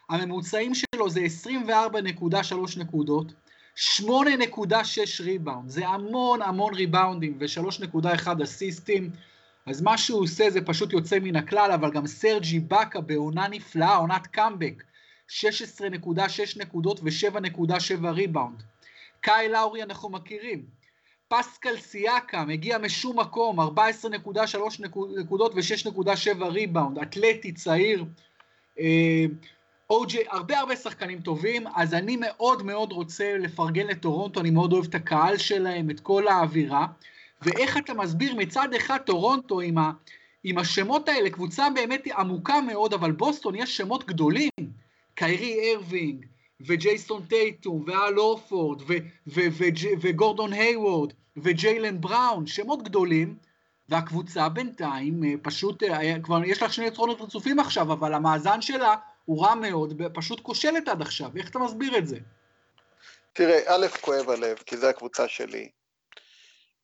הממוצעים 0.10 0.72
שלו 0.76 1.10
זה 1.10 1.22
24.3 1.68 2.80
נקודות, 2.80 3.34
8.6 3.76 4.04
ריבאונד, 5.20 5.70
זה 5.70 5.88
המון 5.88 6.42
המון 6.42 6.74
ריבאונדים 6.74 7.38
ו-3.1 7.40 8.44
אסיסטים. 8.44 9.10
אז 9.70 9.82
מה 9.82 9.98
שהוא 9.98 10.22
עושה 10.24 10.50
זה 10.50 10.62
פשוט 10.62 10.94
יוצא 10.94 11.20
מן 11.20 11.36
הכלל, 11.36 11.72
אבל 11.72 11.92
גם 11.92 12.08
סרג' 12.08 12.60
איבאקה 12.60 13.02
בעונה 13.02 13.48
נפלאה, 13.48 13.96
עונת 13.96 14.28
קאמבק, 14.28 14.84
16.6 15.30 16.60
נקודות 16.60 17.00
ו-7.7 17.04 18.08
ריבאונד. 18.08 18.64
קייל 19.22 19.50
לאורי 19.50 19.84
אנחנו 19.84 20.10
מכירים. 20.10 20.66
פסקל 21.28 21.78
סיאקם 21.78 22.46
מגיע 22.46 22.78
משום 22.78 23.20
מקום, 23.20 23.60
14.3 23.60 23.66
נקודות 25.20 25.54
ו-6.7 25.56 26.44
ריבאונד, 26.44 27.00
אתלטי 27.00 27.52
צעיר. 27.52 28.06
אה, 28.80 29.26
אוג'י, 29.90 30.20
הרבה 30.30 30.60
הרבה 30.60 30.76
שחקנים 30.76 31.22
טובים, 31.22 31.68
אז 31.76 31.94
אני 31.94 32.18
מאוד 32.20 32.64
מאוד 32.64 32.92
רוצה 32.92 33.38
לפרגן 33.38 33.88
לטורונטו, 33.88 34.40
אני 34.40 34.50
מאוד 34.50 34.74
אוהב 34.74 34.86
את 34.86 34.96
הקהל 34.96 35.38
שלהם, 35.38 35.90
את 35.90 36.00
כל 36.00 36.28
האווירה. 36.28 36.88
ואיך 37.42 37.78
אתה 37.78 37.94
מסביר 37.94 38.36
מצד 38.36 38.74
אחד 38.74 38.98
טורונטו 38.98 39.60
עם, 39.60 39.78
ה, 39.78 39.92
עם 40.44 40.58
השמות 40.58 41.10
האלה, 41.10 41.30
קבוצה 41.30 41.70
באמת 41.70 42.08
עמוקה 42.18 42.62
מאוד, 42.62 42.94
אבל 42.94 43.12
בוסטון 43.12 43.56
יש 43.56 43.78
שמות 43.78 44.06
גדולים, 44.06 44.50
קיירי 45.16 45.74
ארווינג, 45.74 46.26
וג'ייסון 46.62 47.26
טייטום, 47.26 47.84
ואל 47.88 48.20
הורפורד, 48.20 48.82
וגורדון 50.02 50.54
היוורד, 50.54 51.14
וג'יילן 51.38 52.02
בראון, 52.02 52.48
שמות 52.48 52.84
גדולים, 52.84 53.36
והקבוצה 53.90 54.50
בינתיים 54.50 55.24
אה, 55.24 55.34
פשוט, 55.42 55.84
אה, 55.84 56.20
כבר 56.24 56.44
יש 56.44 56.62
לה 56.62 56.70
שני 56.70 56.88
ניצחונות 56.88 57.22
רצופים 57.22 57.60
עכשיו, 57.60 57.94
אבל 57.94 58.14
המאזן 58.14 58.62
שלה 58.62 58.96
הוא 59.26 59.44
רע 59.44 59.56
מאוד, 59.56 60.02
פשוט 60.14 60.40
כושלת 60.40 60.88
עד 60.88 61.02
עכשיו, 61.02 61.30
איך 61.38 61.50
אתה 61.50 61.60
מסביר 61.60 61.98
את 61.98 62.08
זה? 62.08 62.18
תראה, 63.34 63.60
א', 63.66 63.88
כואב 64.02 64.30
הלב, 64.30 64.58
כי 64.66 64.78
זו 64.78 64.88
הקבוצה 64.88 65.28
שלי, 65.28 65.70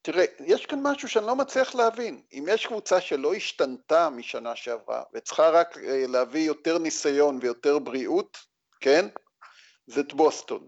תראה, 0.06 0.26
יש 0.46 0.66
כאן 0.66 0.80
משהו 0.84 1.10
שאני 1.10 1.26
לא 1.26 1.36
מצליח 1.36 1.76
להבין. 1.76 2.22
אם 2.34 2.46
יש 2.50 2.66
קבוצה 2.66 3.02
שלא 3.02 3.34
השתנתה 3.34 4.10
משנה 4.10 4.56
שעברה, 4.56 5.04
וצריכה 5.14 5.50
רק 5.50 5.78
אה, 5.78 6.04
להביא 6.08 6.48
יותר 6.48 6.78
ניסיון 6.78 7.40
ויותר 7.42 7.80
בריאות, 7.80 8.38
כן? 8.82 9.08
זאת 9.88 10.14
בוסטון. 10.14 10.68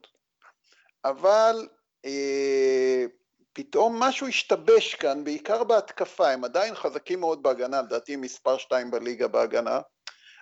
אבל 1.05 1.67
אה, 2.05 3.05
פתאום 3.53 3.99
משהו 3.99 4.27
השתבש 4.27 4.95
כאן, 4.95 5.23
בעיקר 5.23 5.63
בהתקפה, 5.63 6.29
הם 6.29 6.43
עדיין 6.43 6.75
חזקים 6.75 7.19
מאוד 7.19 7.43
בהגנה, 7.43 7.81
לדעתי 7.81 8.15
מספר 8.15 8.57
שתיים 8.57 8.91
בליגה 8.91 9.27
בהגנה, 9.27 9.79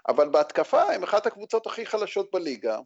אבל 0.08 0.30
בהתקפה 0.30 0.84
הם 0.84 1.04
אחת 1.04 1.26
הקבוצות 1.26 1.68
הכי 1.68 1.86
חלשות 1.86 2.30
בליגה. 2.34 2.80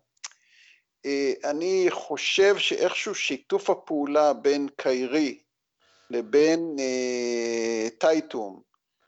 אה, 1.06 1.34
אני 1.44 1.88
חושב 1.90 2.58
שאיכשהו 2.58 3.16
שיתוף 3.16 3.70
הפעולה 3.70 4.34
בין 4.34 4.68
קיירי 4.78 5.40
לבין 6.10 6.76
אה, 6.80 7.90
טייטום, 7.98 8.62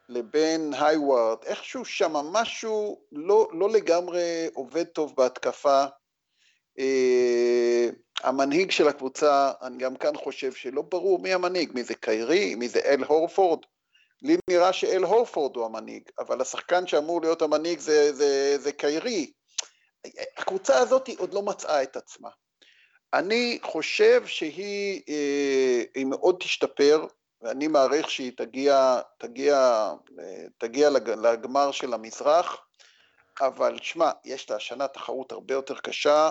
לבין 0.09 0.73
היוורד, 0.73 1.37
איכשהו 1.45 1.85
שם 1.85 2.13
משהו 2.13 3.01
לא, 3.11 3.49
לא 3.53 3.69
לגמרי 3.69 4.49
עובד 4.53 4.83
טוב 4.83 5.13
בהתקפה. 5.17 5.85
אה, 6.79 7.89
המנהיג 8.23 8.71
של 8.71 8.87
הקבוצה, 8.87 9.51
אני 9.61 9.77
גם 9.77 9.95
כאן 9.95 10.17
חושב 10.17 10.51
שלא 10.51 10.81
ברור 10.81 11.19
מי 11.19 11.33
המנהיג, 11.33 11.71
מי 11.73 11.83
זה 11.83 11.93
קיירי, 11.95 12.55
מי 12.55 12.69
זה 12.69 12.79
אל 12.79 13.03
הורפורד. 13.03 13.59
לי 14.21 14.37
נראה 14.49 14.73
שאל 14.73 15.03
הורפורד 15.03 15.55
הוא 15.55 15.65
המנהיג, 15.65 16.03
אבל 16.19 16.41
השחקן 16.41 16.87
שאמור 16.87 17.21
להיות 17.21 17.41
המנהיג 17.41 17.79
זה, 17.79 18.13
זה, 18.13 18.57
זה 18.57 18.71
קיירי. 18.71 19.31
הקבוצה 20.37 20.77
הזאת 20.77 21.09
עוד 21.17 21.33
לא 21.33 21.41
מצאה 21.41 21.83
את 21.83 21.95
עצמה. 21.95 22.29
אני 23.13 23.59
חושב 23.63 24.25
שהיא 24.25 25.01
אה, 25.09 26.03
מאוד 26.05 26.35
תשתפר, 26.39 27.05
ואני 27.41 27.67
מעריך 27.67 28.09
שהיא 28.09 28.31
תגיע, 28.37 29.01
תגיע, 29.17 29.89
תגיע 30.57 30.89
לגמר 30.89 31.71
של 31.71 31.93
המזרח, 31.93 32.57
אבל 33.41 33.77
שמע, 33.81 34.11
יש 34.25 34.49
לה 34.49 34.55
השנה 34.55 34.87
תחרות 34.87 35.31
הרבה 35.31 35.53
יותר 35.53 35.75
קשה, 35.75 36.29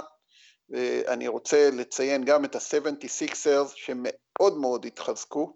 ואני 0.70 1.28
רוצה 1.28 1.70
לציין 1.72 2.24
גם 2.24 2.44
את 2.44 2.54
ה-76ers 2.54 3.68
שמאוד 3.74 4.58
מאוד 4.58 4.84
התחזקו 4.84 5.52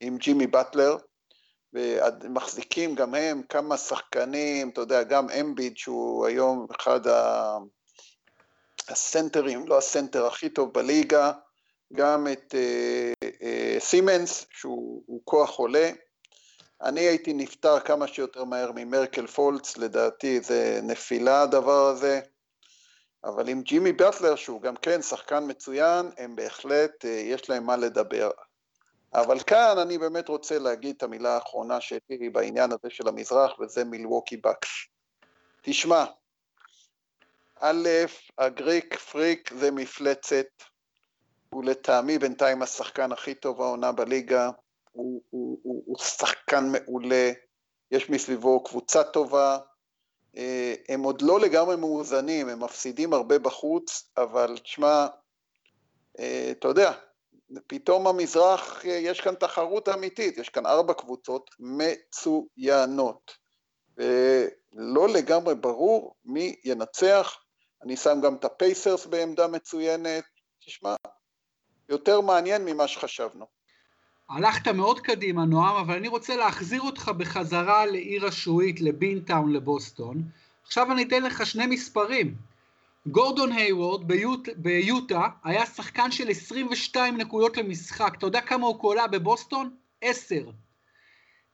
עם 0.00 0.18
ג'ימי 0.18 0.46
באטלר, 0.46 0.96
ומחזיקים 1.72 2.94
גם 2.94 3.14
הם 3.14 3.42
כמה 3.48 3.76
שחקנים, 3.76 4.68
אתה 4.68 4.80
יודע, 4.80 5.02
גם 5.02 5.30
אמביד 5.30 5.76
שהוא 5.76 6.26
היום 6.26 6.66
אחד 6.70 7.00
הסנטרים, 8.90 9.68
לא 9.68 9.78
הסנטר 9.78 10.26
הכי 10.26 10.48
טוב 10.48 10.72
בליגה, 10.72 11.32
גם 11.92 12.26
את 12.32 12.54
אה, 12.54 13.28
אה, 13.42 13.76
סימנס 13.80 14.46
שהוא 14.50 15.20
כוח 15.24 15.58
עולה. 15.58 15.90
אני 16.82 17.00
הייתי 17.00 17.32
נפטר 17.32 17.80
כמה 17.80 18.06
שיותר 18.06 18.44
מהר 18.44 18.70
ממרקל 18.74 19.26
פולץ, 19.26 19.76
לדעתי 19.76 20.40
זה 20.40 20.80
נפילה 20.82 21.42
הדבר 21.42 21.86
הזה, 21.86 22.20
אבל 23.24 23.48
עם 23.48 23.62
ג'ימי 23.62 23.92
באטלר 23.92 24.36
שהוא 24.36 24.62
גם 24.62 24.76
כן 24.76 25.02
שחקן 25.02 25.44
מצוין, 25.48 26.10
הם 26.18 26.36
בהחלט, 26.36 27.04
אה, 27.04 27.10
יש 27.10 27.50
להם 27.50 27.66
מה 27.66 27.76
לדבר. 27.76 28.30
אבל 29.14 29.40
כאן 29.40 29.78
אני 29.78 29.98
באמת 29.98 30.28
רוצה 30.28 30.58
להגיד 30.58 30.96
את 30.96 31.02
המילה 31.02 31.34
האחרונה 31.34 31.80
שלי 31.80 32.30
בעניין 32.32 32.70
הזה 32.72 32.90
של 32.90 33.08
המזרח, 33.08 33.60
וזה 33.60 33.84
מילווקי 33.84 34.36
בקס. 34.36 34.68
תשמע, 35.62 36.04
א', 37.62 37.88
הגריק 38.38 38.98
פריק 38.98 39.52
זה 39.54 39.70
מפלצת, 39.70 40.46
הוא 41.50 41.64
לטעמי 41.64 42.18
בינתיים 42.18 42.62
השחקן 42.62 43.12
הכי 43.12 43.34
טוב 43.34 43.62
העונה 43.62 43.92
בליגה, 43.92 44.50
הוא, 44.92 45.22
הוא, 45.30 45.58
הוא, 45.62 45.82
הוא 45.86 45.98
שחקן 45.98 46.72
מעולה, 46.72 47.32
יש 47.90 48.10
מסביבו 48.10 48.64
קבוצה 48.64 49.04
טובה, 49.04 49.58
אה, 50.36 50.74
הם 50.88 51.02
עוד 51.02 51.22
לא 51.22 51.40
לגמרי 51.40 51.76
מאוזנים, 51.76 52.48
הם 52.48 52.62
מפסידים 52.62 53.12
הרבה 53.12 53.38
בחוץ, 53.38 54.10
אבל 54.16 54.58
תשמע, 54.58 55.06
אה, 56.18 56.48
אתה 56.50 56.68
יודע, 56.68 56.92
פתאום 57.66 58.06
המזרח, 58.06 58.86
אה, 58.86 58.90
יש 58.90 59.20
כאן 59.20 59.34
תחרות 59.34 59.88
אמיתית, 59.88 60.38
יש 60.38 60.48
כאן 60.48 60.66
ארבע 60.66 60.94
קבוצות 60.94 61.50
מצוינות. 61.58 63.40
ולא 63.96 65.08
לגמרי 65.08 65.54
ברור 65.54 66.14
מי 66.24 66.56
ינצח, 66.64 67.36
אני 67.82 67.96
שם 67.96 68.20
גם 68.22 68.34
את 68.34 68.44
הפייסרס 68.44 69.06
בעמדה 69.06 69.48
מצוינת, 69.48 70.24
תשמע, 70.66 70.94
יותר 71.88 72.20
מעניין 72.20 72.64
ממה 72.64 72.88
שחשבנו. 72.88 73.46
הלכת 74.28 74.68
מאוד 74.68 75.00
קדימה, 75.00 75.44
נועם, 75.44 75.76
אבל 75.76 75.96
אני 75.96 76.08
רוצה 76.08 76.36
להחזיר 76.36 76.82
אותך 76.82 77.08
בחזרה 77.08 77.86
לעיר 77.86 78.26
השעועית, 78.26 78.80
לבינטאון, 78.80 79.52
לבוסטון. 79.52 80.22
עכשיו 80.62 80.92
אני 80.92 81.02
אתן 81.02 81.22
לך 81.22 81.46
שני 81.46 81.66
מספרים. 81.66 82.34
גורדון 83.06 83.52
היוורד 83.52 84.08
ביוט, 84.08 84.48
ביוטה 84.56 85.28
היה 85.44 85.66
שחקן 85.66 86.10
של 86.10 86.28
22 86.28 87.16
נקודות 87.16 87.56
למשחק. 87.56 88.14
אתה 88.18 88.26
יודע 88.26 88.40
כמה 88.40 88.66
הוא 88.66 88.80
קולע 88.80 89.06
בבוסטון? 89.06 89.76
10. 90.00 90.50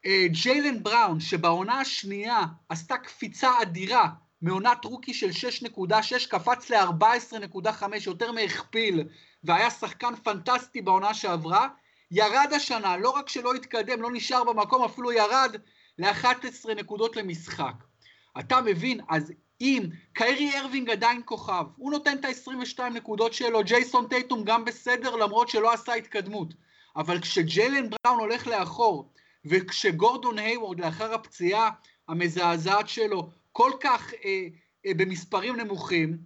אה, 0.06 0.26
ג'יילן 0.28 0.82
בראון, 0.82 1.20
שבעונה 1.20 1.80
השנייה 1.80 2.40
עשתה 2.68 2.96
קפיצה 2.98 3.62
אדירה 3.62 4.08
מעונת 4.42 4.84
רוקי 4.84 5.14
של 5.14 5.30
6.6, 5.30 6.28
קפץ 6.28 6.70
ל-14.5, 6.70 7.84
יותר 8.06 8.32
מהכפיל, 8.32 9.04
והיה 9.44 9.70
שחקן 9.70 10.16
פנטסטי 10.16 10.82
בעונה 10.82 11.14
שעברה, 11.14 11.68
ירד 12.10 12.52
השנה, 12.56 12.96
לא 12.96 13.10
רק 13.10 13.28
שלא 13.28 13.54
התקדם, 13.54 14.02
לא 14.02 14.10
נשאר 14.12 14.44
במקום, 14.44 14.84
אפילו 14.84 15.12
ירד 15.12 15.56
ל-11 15.98 16.74
נקודות 16.76 17.16
למשחק. 17.16 17.74
אתה 18.40 18.60
מבין, 18.60 19.00
אז 19.08 19.32
אם 19.60 19.82
קיירי 20.12 20.58
ארווינג 20.58 20.90
עדיין 20.90 21.22
כוכב, 21.24 21.64
הוא 21.76 21.90
נותן 21.90 22.16
את 22.18 22.24
ה-22 22.24 22.82
נקודות 22.82 23.32
שלו, 23.32 23.64
ג'ייסון 23.64 24.08
טייטום 24.08 24.44
גם 24.44 24.64
בסדר 24.64 25.16
למרות 25.16 25.48
שלא 25.48 25.72
עשה 25.72 25.94
התקדמות, 25.94 26.54
אבל 26.96 27.20
כשג'יילן 27.20 27.88
בראון 27.90 28.20
הולך 28.20 28.46
לאחור, 28.46 29.12
וכשגורדון 29.44 30.38
היוורד 30.38 30.80
לאחר 30.80 31.14
הפציעה 31.14 31.70
המזעזעת 32.08 32.88
שלו 32.88 33.28
כל 33.56 33.72
כך 33.80 34.14
אה, 34.24 34.46
אה, 34.86 34.92
במספרים 34.96 35.56
נמוכים, 35.56 36.18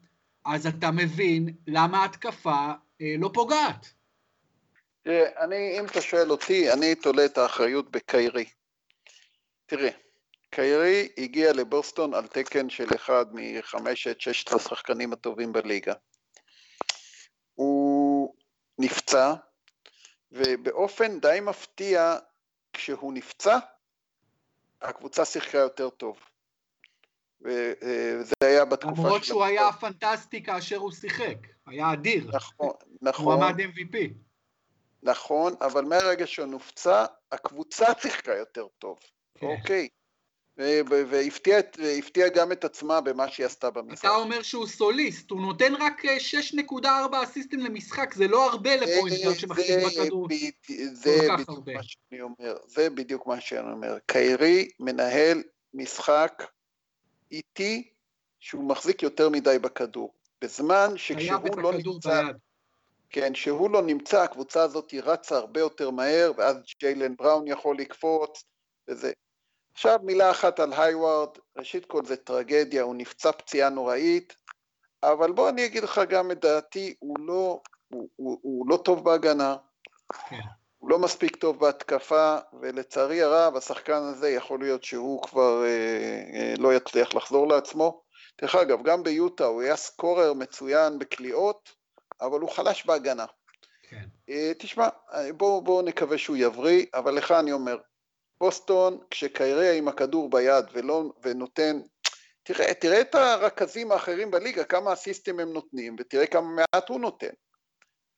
אז 0.45 0.67
אתה 0.67 0.91
מבין 0.91 1.57
למה 1.67 2.03
ההתקפה 2.03 2.73
אה, 3.01 3.15
לא 3.19 3.31
פוגעת. 3.35 3.87
תראה, 5.03 5.45
אני, 5.45 5.81
אם 5.81 5.87
אתה 5.87 6.01
שואל 6.01 6.31
אותי, 6.31 6.73
אני 6.73 6.95
תולה 6.95 7.25
את 7.25 7.39
האחריות 7.39 7.91
בקיירי. 7.91 8.45
תראה, 9.67 9.91
קיירי 10.51 11.09
הגיע 11.19 11.53
לבוסטון 11.53 12.15
על 12.15 12.27
תקן 12.27 12.71
של 12.71 12.89
אחד 12.95 13.27
מחמשת, 13.33 14.21
ששת 14.21 14.53
השחקנים 14.53 15.13
הטובים 15.13 15.53
בליגה. 15.53 15.95
הוא 17.55 18.35
נפצע, 18.79 19.35
ובאופן 20.33 21.21
די 21.21 21.39
מפתיע, 21.43 22.17
כשהוא 22.73 23.13
נפצע, 23.13 23.59
הקבוצה 24.83 25.25
שיחקה 25.25 25.59
יותר 25.59 25.91
טוב. 25.91 26.30
וזה 27.43 28.35
היה 28.45 28.65
בתקופה 28.65 28.97
של... 28.97 29.03
למרות 29.03 29.25
שהוא 29.25 29.45
היה 29.45 29.73
פנטסטי 29.73 30.43
כאשר 30.43 30.77
הוא 30.77 30.93
שיחק, 30.93 31.37
היה 31.67 31.93
אדיר. 31.93 32.31
נכון, 32.33 32.73
נכון. 33.03 33.35
הוא 33.35 33.45
עמד 33.45 33.61
MVP. 33.61 33.97
נכון, 35.03 35.55
אבל 35.61 35.85
מהרגע 35.85 36.27
שהוא 36.27 36.47
נופצע, 36.47 37.05
הקבוצה 37.33 37.87
שיחקה 38.03 38.37
יותר 38.37 38.67
טוב, 38.79 38.99
כן. 39.35 39.47
אוקיי. 39.47 39.89
והפתיע 40.57 42.29
גם 42.29 42.53
את 42.53 42.65
עצמה 42.65 43.01
במה 43.01 43.29
שהיא 43.29 43.47
עשתה 43.47 43.71
במשחק. 43.71 44.05
אתה 44.05 44.17
אומר 44.17 44.43
שהוא 44.43 44.67
סוליסט, 44.67 45.31
הוא 45.31 45.41
נותן 45.41 45.75
רק 45.75 46.03
6.4 46.05 46.85
אה, 46.85 47.23
אסיסטים 47.23 47.61
למשחק, 47.61 48.15
זה 48.15 48.29
לא 48.29 48.51
הרבה 48.51 48.77
לפוינטר 48.77 49.35
שמחזיק 49.35 49.77
בכדור 49.87 50.29
זה 50.93 51.29
בדיוק 51.37 51.67
מה 51.67 51.83
שאני 51.83 52.21
אומר, 52.21 52.57
זה 52.67 52.91
בדיוק 52.91 53.27
מה 53.27 53.41
שאני 53.41 53.73
אומר. 53.73 53.99
קיירי 54.07 54.69
מנהל 54.81 55.43
משחק 55.75 56.43
איטי 57.31 57.89
שהוא 58.41 58.65
מחזיק 58.65 59.03
יותר 59.03 59.29
מדי 59.29 59.59
בכדור. 59.59 60.15
בזמן 60.43 60.89
שכשהוא 60.97 61.61
לא 61.61 61.73
נמצא... 61.73 62.23
ביד. 62.23 62.37
כן, 63.11 63.35
שהוא 63.35 63.71
לא 63.71 63.83
נמצא, 63.83 64.23
הקבוצה 64.23 64.63
הזאת 64.63 64.95
רצה 65.03 65.37
הרבה 65.37 65.61
יותר 65.61 65.91
מהר, 65.91 66.33
ואז 66.37 66.57
ג'יילן 66.81 67.17
בראון 67.17 67.47
יכול 67.47 67.77
לקפוץ, 67.79 68.45
וזה. 68.89 69.13
עכשיו 69.73 69.99
מילה 70.03 70.31
אחת 70.31 70.61
על 70.61 70.73
הייווארד, 70.73 71.29
ראשית 71.57 71.87
כל 71.87 72.05
זה 72.05 72.17
טרגדיה, 72.17 72.83
הוא 72.83 72.95
נפצע 72.95 73.33
פציעה 73.33 73.71
נוראית, 73.71 74.37
אבל 75.03 75.33
בוא 75.33 75.49
אני 75.49 75.67
אגיד 75.67 75.83
לך 75.83 76.01
גם 76.09 76.31
את 76.31 76.41
דעתי, 76.41 76.95
הוא 76.99 77.17
לא, 77.21 77.61
הוא, 77.89 78.09
הוא, 78.17 78.39
הוא 78.43 78.67
לא 78.69 78.77
טוב 78.77 79.05
בהגנה, 79.05 79.57
כן. 80.29 80.37
הוא 80.81 80.91
לא 80.91 80.99
מספיק 80.99 81.37
טוב 81.37 81.61
בהתקפה, 81.61 82.37
ולצערי 82.61 83.23
הרב 83.23 83.57
השחקן 83.57 84.03
הזה 84.03 84.31
יכול 84.31 84.61
להיות 84.61 84.85
שהוא 84.85 85.23
כבר 85.23 85.65
אה, 85.65 85.69
אה, 86.35 86.55
לא 86.59 86.75
יצליח 86.75 87.15
לחזור 87.15 87.49
לעצמו. 87.49 88.03
דרך 88.41 88.55
אגב, 88.55 88.83
גם 88.83 89.03
ביוטה 89.03 89.45
הוא 89.45 89.63
היה 89.63 89.77
סקורר 89.77 90.33
מצוין 90.33 90.99
בקליעות, 90.99 91.71
אבל 92.21 92.41
הוא 92.41 92.51
חלש 92.51 92.87
בהגנה. 92.87 93.27
כן. 93.89 94.05
אה, 94.31 94.53
תשמע, 94.59 94.89
בואו 95.37 95.63
בוא 95.63 95.83
נקווה 95.83 96.19
שהוא 96.19 96.37
יבריא, 96.37 96.87
אבל 96.95 97.15
לך 97.15 97.31
אני 97.31 97.53
אומר, 97.53 97.79
בוסטון, 98.41 98.99
כשקיירי 99.11 99.73
עם 99.73 99.89
הכדור 99.89 100.31
ביד 100.31 100.65
ולא, 100.73 101.05
ונותן, 101.23 101.81
תראה, 102.43 102.75
תראה 102.75 103.01
את 103.01 103.15
הרכזים 103.15 103.93
האחרים 103.93 104.31
בליגה, 104.31 104.65
כמה 104.65 104.93
אסיסטים 104.93 105.41
הם 105.41 105.53
נותנים, 105.53 105.97
ותראה 105.99 106.27
כמה 106.27 106.49
מעט 106.49 106.89
הוא 106.89 107.01
נותן. 107.01 107.33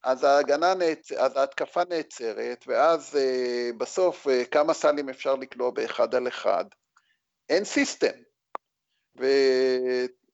אז 0.05 0.25
ההגנה 0.25 0.75
נעצ... 0.75 1.13
אז 1.13 1.37
ההתקפה 1.37 1.83
נעצרת, 1.89 2.65
ואז 2.67 3.17
אה, 3.17 3.71
בסוף 3.79 4.29
אה, 4.29 4.45
כמה 4.45 4.75
סלים 4.75 5.09
אפשר 5.09 5.35
לקלוע 5.35 5.71
באחד 5.71 6.15
על 6.15 6.29
אחד. 6.29 6.65
אין 7.49 7.65
system. 7.65 8.19
ו... 9.21 9.27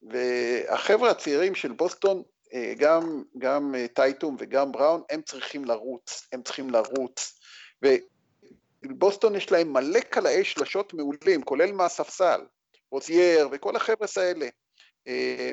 והחבר'ה 0.03 1.11
הצעירים 1.11 1.55
של 1.55 1.73
בוסטון, 1.73 2.23
אה, 2.55 2.73
גם, 2.79 3.23
גם 3.39 3.75
אה, 3.75 3.89
טייטום 3.89 4.37
וגם 4.39 4.73
בראון, 4.73 5.03
הם 5.11 5.23
צריכים 5.23 5.65
לרוץ, 5.65 6.29
הם 6.33 6.43
צריכים 6.43 6.71
לרוץ. 6.71 7.41
ובוסטון 8.85 9.35
יש 9.35 9.53
להם 9.53 9.73
מלא 9.73 10.01
קלעי 10.01 10.45
שלשות 10.45 10.95
מעולים, 10.95 11.43
כולל 11.43 11.73
מהספסל, 11.73 12.41
רוזייר 12.91 13.49
וכל 13.53 13.77
החבר'ה 13.77 14.09
האלה. 14.17 14.49
אה, 15.09 15.53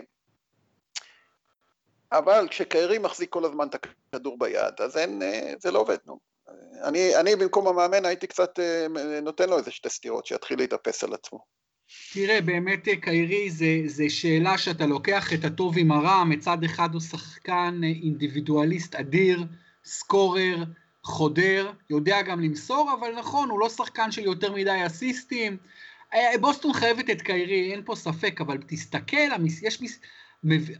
אבל 2.11 2.47
כשקיירי 2.49 2.97
מחזיק 2.97 3.29
כל 3.29 3.45
הזמן 3.45 3.67
את 3.67 3.75
הכדור 3.75 4.39
ביד, 4.39 4.73
אז 4.79 4.97
אין, 4.97 5.21
זה 5.59 5.71
לא 5.71 5.79
עובד, 5.79 5.97
נו. 6.05 6.19
אני, 6.83 7.15
אני 7.15 7.35
במקום 7.35 7.67
המאמן 7.67 8.05
הייתי 8.05 8.27
קצת 8.27 8.59
אה, 8.59 8.87
נותן 9.21 9.49
לו 9.49 9.57
איזה 9.57 9.71
שתי 9.71 9.89
סטירות, 9.89 10.25
שיתחיל 10.25 10.57
להתאפס 10.57 11.03
על 11.03 11.13
עצמו. 11.13 11.39
תראה, 12.13 12.41
באמת 12.41 12.87
אה, 12.87 12.95
קיירי 12.95 13.51
זה, 13.51 13.81
זה 13.85 14.09
שאלה 14.09 14.57
שאתה 14.57 14.85
לוקח 14.85 15.33
את 15.33 15.45
הטוב 15.45 15.77
עם 15.77 15.91
הרע, 15.91 16.23
מצד 16.23 16.63
אחד 16.63 16.93
הוא 16.93 17.01
שחקן 17.01 17.81
אה, 17.83 17.89
אינדיבידואליסט 17.89 18.95
אדיר, 18.95 19.43
סקורר, 19.85 20.63
חודר, 21.03 21.71
יודע 21.89 22.21
גם 22.21 22.41
למסור, 22.41 22.95
אבל 22.99 23.15
נכון, 23.19 23.49
הוא 23.49 23.59
לא 23.59 23.69
שחקן 23.69 24.11
של 24.11 24.21
יותר 24.21 24.53
מדי 24.53 24.85
אסיסטים. 24.85 25.57
בוסטון 26.41 26.73
חייבת 26.73 27.09
את 27.09 27.21
קיירי, 27.21 27.71
אין 27.71 27.81
פה 27.85 27.95
ספק, 27.95 28.41
אבל 28.41 28.57
תסתכל, 28.67 29.17
יש, 29.61 29.81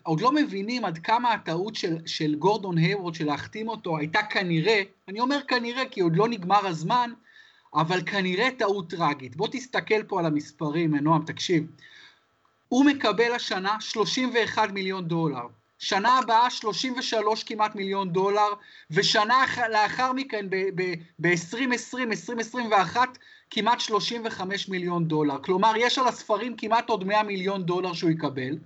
עוד 0.04 0.22
לא 0.22 0.32
מבינים 0.32 0.86
עד 0.86 0.98
כמה 0.98 1.34
הטעות 1.34 1.76
של, 1.76 1.98
של 2.06 2.36
גורדון 2.36 2.78
היוורד 2.78 3.16
של 3.16 3.26
להחתים 3.26 3.68
אותו 3.70 3.98
הייתה 3.98 4.20
כנראה, 4.24 4.82
אני 5.08 5.20
אומר 5.20 5.40
כנראה 5.48 5.86
כי 5.86 6.02
עוד 6.02 6.16
לא 6.16 6.28
נגמר 6.28 6.68
הזמן, 6.68 7.12
אבל 7.74 8.02
כנראה 8.06 8.50
טעות 8.58 8.90
טראגית. 8.90 9.36
בוא 9.36 9.48
תסתכל 9.52 10.04
פה 10.04 10.20
על 10.20 10.26
המספרים, 10.26 10.96
נועם, 10.96 11.26
תקשיב. 11.26 11.68
הוא 12.68 12.86
מקבל 12.86 13.34
השנה 13.34 13.78
31 13.80 14.72
מיליון 14.72 15.08
דולר. 15.08 15.48
שנה 15.80 16.20
הבאה 16.20 16.50
33 16.50 17.44
כמעט 17.44 17.76
מיליון 17.76 18.10
דולר, 18.10 18.48
ושנה 18.92 19.46
לאחר 19.72 20.14
מכן 20.14 20.46
ב-2020, 20.50 22.02
2021, 22.02 23.18
כמעט 23.50 23.80
35 23.80 24.70
מיליון 24.70 25.08
דולר. 25.08 25.38
כלומר, 25.44 25.74
יש 25.78 26.00
על 26.00 26.08
הספרים 26.08 26.56
כמעט 26.58 26.90
עוד 26.90 27.04
100 27.04 27.24
מיליון 27.24 27.64
דולר 27.64 27.94
שהוא 27.94 28.12
יקבל. 28.12 28.58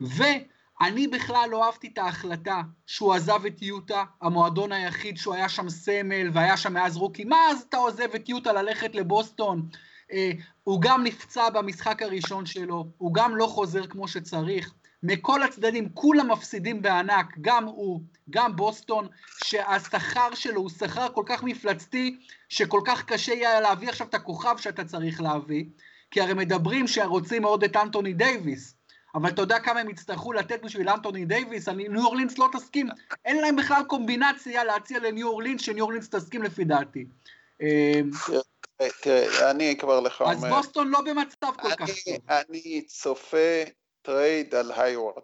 ואני 0.00 1.08
בכלל 1.08 1.48
לא 1.50 1.66
אהבתי 1.66 1.88
את 1.92 1.98
ההחלטה 1.98 2.62
שהוא 2.86 3.14
עזב 3.14 3.46
את 3.46 3.62
יוטה, 3.62 4.04
המועדון 4.20 4.72
היחיד 4.72 5.16
שהוא 5.16 5.34
היה 5.34 5.48
שם 5.48 5.68
סמל 5.68 6.30
והיה 6.32 6.56
שם 6.56 6.72
מאז 6.72 6.96
רוקי, 6.96 7.24
מה 7.24 7.36
אז 7.50 7.64
אתה 7.68 7.76
עוזב 7.76 8.14
את 8.14 8.28
יוטה 8.28 8.52
ללכת 8.52 8.94
לבוסטון? 8.94 9.68
אה, 10.12 10.30
הוא 10.64 10.80
גם 10.80 11.04
נפצע 11.04 11.50
במשחק 11.50 12.02
הראשון 12.02 12.46
שלו, 12.46 12.86
הוא 12.98 13.14
גם 13.14 13.36
לא 13.36 13.46
חוזר 13.46 13.86
כמו 13.86 14.08
שצריך. 14.08 14.74
מכל 15.06 15.42
הצדדים, 15.42 15.88
כולם 15.94 16.30
מפסידים 16.30 16.82
בענק, 16.82 17.34
גם 17.40 17.64
הוא, 17.64 18.00
גם 18.30 18.56
בוסטון, 18.56 19.06
שהשכר 19.44 20.34
שלו 20.34 20.60
הוא 20.60 20.70
שכר 20.70 21.08
כל 21.14 21.22
כך 21.26 21.42
מפלצתי, 21.42 22.18
שכל 22.48 22.80
כך 22.84 23.04
קשה 23.04 23.32
יהיה 23.32 23.60
להביא 23.60 23.88
עכשיו 23.88 24.06
את 24.06 24.14
הכוכב 24.14 24.56
שאתה 24.58 24.84
צריך 24.84 25.20
להביא, 25.20 25.64
כי 26.10 26.20
הרי 26.20 26.34
מדברים 26.34 26.86
שרוצים 26.86 27.42
מאוד 27.42 27.64
את 27.64 27.76
אנטוני 27.76 28.12
דייוויס, 28.12 28.73
אבל 29.14 29.28
אתה 29.28 29.42
יודע 29.42 29.58
כמה 29.58 29.80
הם 29.80 29.90
יצטרכו 29.90 30.32
לתת 30.32 30.62
בשביל 30.62 30.88
אנטוני 30.88 31.24
דייוויס, 31.24 31.68
ניו 31.68 32.04
אורלינס 32.04 32.38
לא 32.38 32.48
תסכים, 32.52 32.88
אין 33.24 33.40
להם 33.40 33.56
בכלל 33.56 33.82
קומבינציה 33.86 34.64
להציע 34.64 34.98
לניו 34.98 35.28
אורלינס, 35.28 35.62
שניו 35.62 35.84
אורלינס 35.84 36.08
תסכים 36.08 36.42
לפי 36.42 36.64
דעתי. 36.64 37.04
תראה, 39.02 39.50
אני 39.50 39.76
כבר 39.78 40.00
לך 40.00 40.20
אומר... 40.20 40.32
אז 40.32 40.44
בוסטון 40.44 40.88
לא 40.88 41.00
במצב 41.00 41.52
כל 41.62 41.70
כך 41.70 41.90
טוב. 42.04 42.16
אני 42.28 42.82
צופה 42.82 43.62
trade 44.02 44.54
על 44.54 44.72
היוורד. 44.76 45.22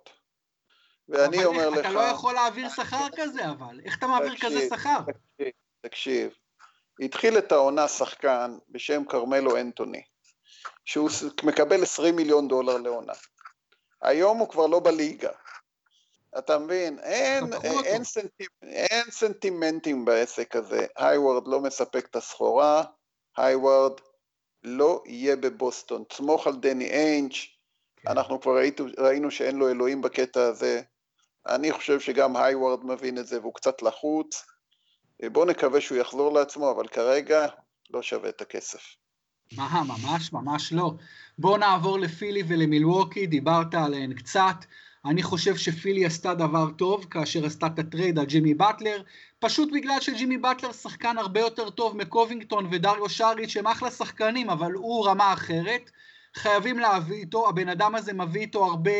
ואני 1.08 1.44
אומר 1.44 1.70
לך... 1.70 1.78
אתה 1.78 1.90
לא 1.90 2.00
יכול 2.00 2.34
להעביר 2.34 2.68
שכר 2.68 3.06
כזה, 3.16 3.48
אבל. 3.50 3.80
איך 3.84 3.98
אתה 3.98 4.06
מעביר 4.06 4.34
כזה 4.40 4.68
שכר? 4.74 4.98
תקשיב. 5.80 6.30
התחיל 7.00 7.38
את 7.38 7.52
העונה 7.52 7.88
שחקן 7.88 8.58
בשם 8.68 9.04
כרמלו 9.04 9.56
אנטוני, 9.56 10.02
שהוא 10.84 11.10
מקבל 11.42 11.82
20 11.82 12.16
מיליון 12.16 12.48
דולר 12.48 12.76
לעונה. 12.76 13.12
היום 14.02 14.38
הוא 14.38 14.48
כבר 14.48 14.66
לא 14.66 14.80
בליגה. 14.80 15.30
אתה 16.38 16.58
מבין? 16.58 16.98
אין, 16.98 17.52
אין, 17.84 18.04
סנטימ, 18.04 18.46
אין 18.62 19.10
סנטימנטים 19.10 20.04
בעסק 20.04 20.56
הזה. 20.56 20.86
היוורד 20.96 21.48
לא 21.48 21.60
מספק 21.60 22.06
את 22.10 22.16
הסחורה, 22.16 22.82
היוורד 23.36 23.92
לא 24.62 25.02
יהיה 25.06 25.36
בבוסטון. 25.36 26.04
סמוך 26.12 26.46
על 26.46 26.56
דני 26.56 26.90
איינג', 26.90 27.32
כן. 27.96 28.10
אנחנו 28.10 28.40
כבר 28.40 28.56
ראיתו, 28.56 28.84
ראינו 28.98 29.30
שאין 29.30 29.56
לו 29.56 29.70
אלוהים 29.70 30.02
בקטע 30.02 30.42
הזה. 30.42 30.82
אני 31.46 31.72
חושב 31.72 32.00
שגם 32.00 32.36
היוורד 32.36 32.84
מבין 32.84 33.18
את 33.18 33.26
זה 33.26 33.40
והוא 33.40 33.54
קצת 33.54 33.82
לחוץ. 33.82 34.44
בואו 35.32 35.44
נקווה 35.44 35.80
שהוא 35.80 35.98
יחזור 35.98 36.32
לעצמו, 36.32 36.70
אבל 36.70 36.88
כרגע 36.88 37.46
לא 37.90 38.02
שווה 38.02 38.28
את 38.28 38.40
הכסף. 38.40 38.80
מה, 39.56 39.82
ממש 39.86 40.32
ממש 40.32 40.72
לא. 40.72 40.92
בואו 41.40 41.56
נעבור 41.56 41.98
לפילי 41.98 42.42
ולמילווקי, 42.48 43.26
דיברת 43.26 43.74
עליהן 43.74 44.14
קצת. 44.14 44.64
אני 45.04 45.22
חושב 45.22 45.56
שפילי 45.56 46.06
עשתה 46.06 46.34
דבר 46.34 46.70
טוב 46.70 47.06
כאשר 47.10 47.46
עשתה 47.46 47.66
את 47.66 47.78
ה 47.78 47.85
trade 47.85 48.18
על 48.18 48.24
ג'ימי 48.24 48.54
באטלר, 48.54 49.02
פשוט 49.38 49.68
בגלל 49.72 50.00
שג'ימי 50.00 50.38
באטלר 50.38 50.72
שחקן 50.72 51.18
הרבה 51.18 51.40
יותר 51.40 51.70
טוב 51.70 51.96
מקובינגטון 51.96 52.66
ודריו 52.70 53.08
שריץ' 53.08 53.50
שהם 53.50 53.66
אחלה 53.66 53.90
שחקנים, 53.90 54.50
אבל 54.50 54.72
הוא 54.72 55.06
רמה 55.06 55.32
אחרת. 55.32 55.90
חייבים 56.36 56.78
להביא 56.78 57.16
איתו, 57.16 57.48
הבן 57.48 57.68
אדם 57.68 57.94
הזה 57.94 58.12
מביא 58.12 58.40
איתו 58.40 58.64
הרבה, 58.64 58.90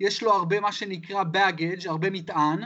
יש 0.00 0.22
לו 0.22 0.32
הרבה 0.32 0.60
מה 0.60 0.72
שנקרא 0.72 1.22
baggage, 1.34 1.88
הרבה 1.88 2.10
מטען. 2.10 2.62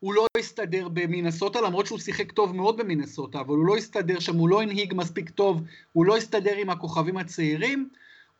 הוא 0.00 0.14
לא 0.14 0.26
הסתדר 0.38 0.88
במינסוטה, 0.88 1.60
למרות 1.60 1.86
שהוא 1.86 1.98
שיחק 1.98 2.32
טוב 2.32 2.56
מאוד 2.56 2.76
במינסוטה, 2.76 3.40
אבל 3.40 3.54
הוא 3.54 3.66
לא 3.66 3.76
הסתדר 3.76 4.20
שם, 4.20 4.36
הוא 4.36 4.48
לא 4.48 4.62
הנהיג 4.62 4.94
מספיק 4.96 5.30
טוב, 5.30 5.62
הוא 5.92 6.06
לא 6.06 6.16
הסתדר 6.16 6.56
עם 6.56 6.70
הכוכבים 6.70 7.16
הצעירים. 7.16 7.88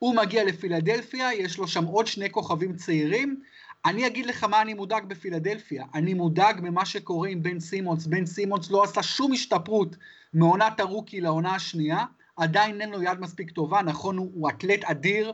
הוא 0.00 0.16
מגיע 0.16 0.44
לפילדלפיה, 0.44 1.34
יש 1.34 1.58
לו 1.58 1.68
שם 1.68 1.84
עוד 1.84 2.06
שני 2.06 2.30
כוכבים 2.30 2.76
צעירים. 2.76 3.40
אני 3.84 4.06
אגיד 4.06 4.26
לך 4.26 4.44
מה 4.44 4.62
אני 4.62 4.74
מודאג 4.74 5.04
בפילדלפיה. 5.04 5.84
אני 5.94 6.14
מודאג 6.14 6.60
ממה 6.62 6.86
שקורה 6.86 7.28
עם 7.28 7.42
בן 7.42 7.60
סימונס. 7.60 8.06
בן 8.06 8.26
סימונס 8.26 8.70
לא 8.70 8.82
עשה 8.82 9.02
שום 9.02 9.32
השתפרות 9.32 9.96
מעונת 10.34 10.80
הרוקי 10.80 11.20
לעונה 11.20 11.54
השנייה. 11.54 12.04
עדיין 12.36 12.80
אין 12.80 12.90
לו 12.90 13.02
יד 13.02 13.20
מספיק 13.20 13.50
טובה, 13.50 13.82
נכון, 13.82 14.16
הוא, 14.16 14.30
הוא 14.34 14.48
אתלט 14.48 14.84
אדיר, 14.84 15.32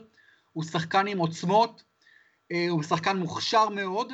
הוא 0.53 0.63
שחקן 0.63 1.07
עם 1.07 1.17
עוצמות, 1.17 1.83
אה, 2.51 2.65
הוא 2.69 2.83
שחקן 2.83 3.17
מוכשר 3.17 3.69
מאוד, 3.69 4.13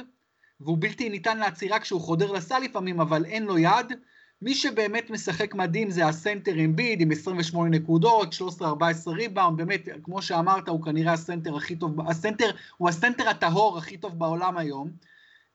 והוא 0.60 0.78
בלתי 0.80 1.10
ניתן 1.10 1.38
לעצירה 1.38 1.80
כשהוא 1.80 2.02
חודר 2.02 2.32
לסל 2.32 2.60
לפעמים, 2.60 3.02
אבל 3.02 3.26
אין 3.26 3.44
לו 3.44 3.58
יד. 3.58 3.94
מי 4.44 4.56
שבאמת 4.56 5.10
משחק 5.10 5.56
מדהים 5.56 5.90
זה 5.90 6.06
הסנטר 6.06 6.60
אמביד 6.66 7.02
עם 7.02 7.12
28 7.12 7.70
נקודות, 7.70 8.36
13-14 8.62 8.64
ריבאונד, 9.08 9.58
באמת, 9.58 9.90
כמו 10.04 10.22
שאמרת, 10.22 10.68
הוא 10.68 10.84
כנראה 10.84 11.14
הסנטר 11.14 11.56
הכי 11.56 11.76
טוב, 11.76 12.10
הסנטר, 12.10 12.52
הוא 12.78 12.90
הסנטר 12.90 13.30
הטהור 13.30 13.78
הכי 13.78 13.98
טוב 13.98 14.20
בעולם 14.20 14.58
היום. 14.58 14.92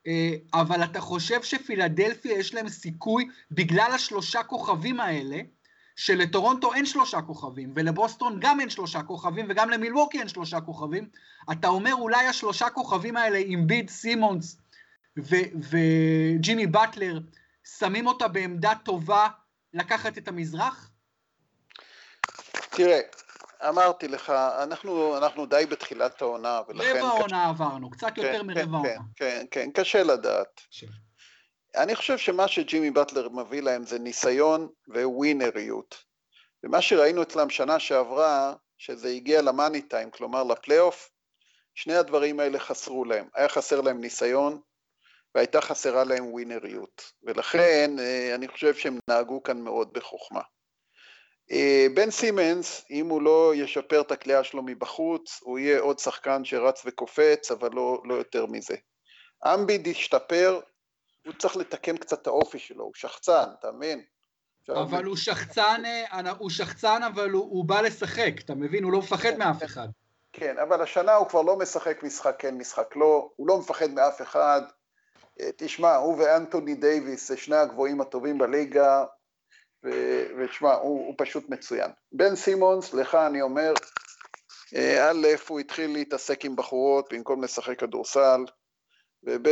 אה, 0.06 0.34
אבל 0.54 0.84
אתה 0.84 1.00
חושב 1.00 1.42
שפילדלפיה 1.42 2.38
יש 2.38 2.54
להם 2.54 2.68
סיכוי, 2.68 3.28
בגלל 3.50 3.90
השלושה 3.94 4.42
כוכבים 4.42 5.00
האלה, 5.00 5.40
שלטורונטו 5.96 6.74
אין 6.74 6.86
שלושה 6.86 7.22
כוכבים, 7.22 7.72
ולבוסטון 7.76 8.36
גם 8.40 8.60
אין 8.60 8.70
שלושה 8.70 9.02
כוכבים, 9.02 9.46
וגם 9.48 9.70
למילווקי 9.70 10.18
אין 10.18 10.28
שלושה 10.28 10.60
כוכבים, 10.60 11.08
אתה 11.52 11.68
אומר 11.68 11.94
אולי 11.94 12.26
השלושה 12.26 12.70
כוכבים 12.70 13.16
האלה, 13.16 13.38
אמביד 13.46 13.90
סימונס 13.90 14.58
וג'ימי 15.70 16.66
באטלר, 16.66 17.20
שמים 17.76 18.06
אותה 18.06 18.28
בעמדה 18.28 18.72
טובה 18.84 19.28
לקחת 19.74 20.18
את 20.18 20.28
המזרח? 20.28 20.90
תראה, 22.70 23.00
אמרתי 23.68 24.08
לך, 24.08 24.30
אנחנו, 24.62 25.16
אנחנו 25.18 25.46
די 25.46 25.66
בתחילת 25.70 26.22
העונה, 26.22 26.60
ולכן... 26.68 26.96
רבע 26.96 27.08
העונה 27.08 27.44
קש... 27.44 27.60
עברנו, 27.60 27.90
קצת 27.90 28.12
כן, 28.14 28.22
יותר 28.22 28.42
מרבע 28.42 28.62
כן, 28.62 28.74
העונה. 28.74 28.88
כן, 28.88 29.00
כן, 29.16 29.46
כן, 29.50 29.70
קשה 29.74 30.02
לדעת. 30.02 30.60
ש... 30.70 30.84
אני 31.76 31.96
חושב 31.96 32.18
שמה 32.18 32.48
שג'ימי 32.48 32.90
באטלר 32.90 33.28
מביא 33.28 33.62
להם 33.62 33.86
זה 33.86 33.98
ניסיון 33.98 34.68
וווינריות. 34.88 36.04
ומה 36.64 36.82
שראינו 36.82 37.22
אצלם 37.22 37.50
שנה 37.50 37.78
שעברה, 37.78 38.54
שזה 38.78 39.08
הגיע 39.08 39.42
למאני 39.42 39.82
טיים, 39.82 40.10
כלומר 40.10 40.42
לפלייאוף, 40.42 41.10
שני 41.74 41.94
הדברים 41.94 42.40
האלה 42.40 42.58
חסרו 42.58 43.04
להם. 43.04 43.28
היה 43.34 43.48
חסר 43.48 43.80
להם 43.80 44.00
ניסיון, 44.00 44.60
והייתה 45.34 45.60
חסרה 45.60 46.04
להם 46.04 46.26
ווינריות. 46.26 47.12
ולכן 47.22 47.90
אה, 47.98 48.34
אני 48.34 48.48
חושב 48.48 48.74
שהם 48.74 48.98
נהגו 49.08 49.42
כאן 49.42 49.60
מאוד 49.60 49.92
בחוכמה. 49.92 50.40
אה, 51.50 51.86
בן 51.94 52.10
סימנס, 52.10 52.84
אם 52.90 53.08
הוא 53.08 53.22
לא 53.22 53.52
ישפר 53.54 54.00
את 54.00 54.12
הכלייה 54.12 54.44
שלו 54.44 54.62
מבחוץ, 54.62 55.40
הוא 55.42 55.58
יהיה 55.58 55.80
עוד 55.80 55.98
שחקן 55.98 56.44
שרץ 56.44 56.82
וקופץ, 56.86 57.50
אבל 57.50 57.68
לא, 57.72 58.02
לא 58.04 58.14
יותר 58.14 58.46
מזה. 58.46 58.76
אמביד 59.54 59.86
ישתפר, 59.86 60.60
הוא 61.26 61.34
צריך 61.38 61.56
לתקן 61.56 61.96
קצת 61.96 62.22
את 62.22 62.26
האופי 62.26 62.58
שלו, 62.58 62.84
הוא 62.84 62.92
שחצן, 62.94 63.44
אתה 63.58 63.72
מבין? 63.72 64.02
אבל 64.68 65.04
הוא 65.04 65.16
שחצן, 65.16 65.82
אה, 65.84 66.30
הוא 66.38 66.50
שחצן, 66.50 67.02
אבל 67.02 67.30
הוא, 67.30 67.42
הוא 67.42 67.64
בא 67.64 67.80
לשחק, 67.80 68.32
אתה 68.44 68.54
מבין? 68.54 68.84
הוא 68.84 68.92
לא 68.92 68.98
מפחד 68.98 69.30
כן, 69.30 69.38
מאף 69.38 69.64
אחד. 69.64 69.88
כן, 70.32 70.58
אבל 70.58 70.82
השנה 70.82 71.14
הוא 71.14 71.28
כבר 71.28 71.42
לא 71.42 71.58
משחק 71.58 72.02
משחק 72.02 72.36
כן, 72.38 72.54
משחק 72.54 72.96
לא, 72.96 73.30
הוא 73.36 73.48
לא 73.48 73.58
מפחד 73.58 73.90
מאף 73.90 74.22
אחד. 74.22 74.62
אה, 75.40 75.50
תשמע, 75.56 75.96
הוא 75.96 76.16
ואנטוני 76.18 76.74
דייוויס 76.74 77.28
זה 77.28 77.36
שני 77.36 77.56
הגבוהים 77.56 78.00
הטובים 78.00 78.38
בליגה, 78.38 79.04
ותשמע, 80.38 80.74
הוא, 80.74 81.06
הוא 81.06 81.14
פשוט 81.18 81.48
מצוין. 81.48 81.90
בן 82.12 82.36
סימונס, 82.36 82.94
לך 82.94 83.14
אני 83.14 83.42
אומר, 83.42 83.72
אה, 84.76 85.10
א', 85.10 85.26
הוא 85.48 85.60
התחיל 85.60 85.90
להתעסק 85.92 86.44
עם 86.44 86.56
בחורות 86.56 87.12
במקום 87.12 87.44
לשחק 87.44 87.78
כדורסל, 87.78 88.44
וב' 89.22 89.48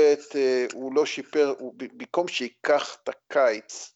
הוא 0.72 0.94
לא 0.94 1.06
שיפר, 1.06 1.54
הוא 1.58 1.74
במקום 1.76 2.28
שייקח 2.28 2.96
את 3.02 3.08
הקיץ 3.08 3.92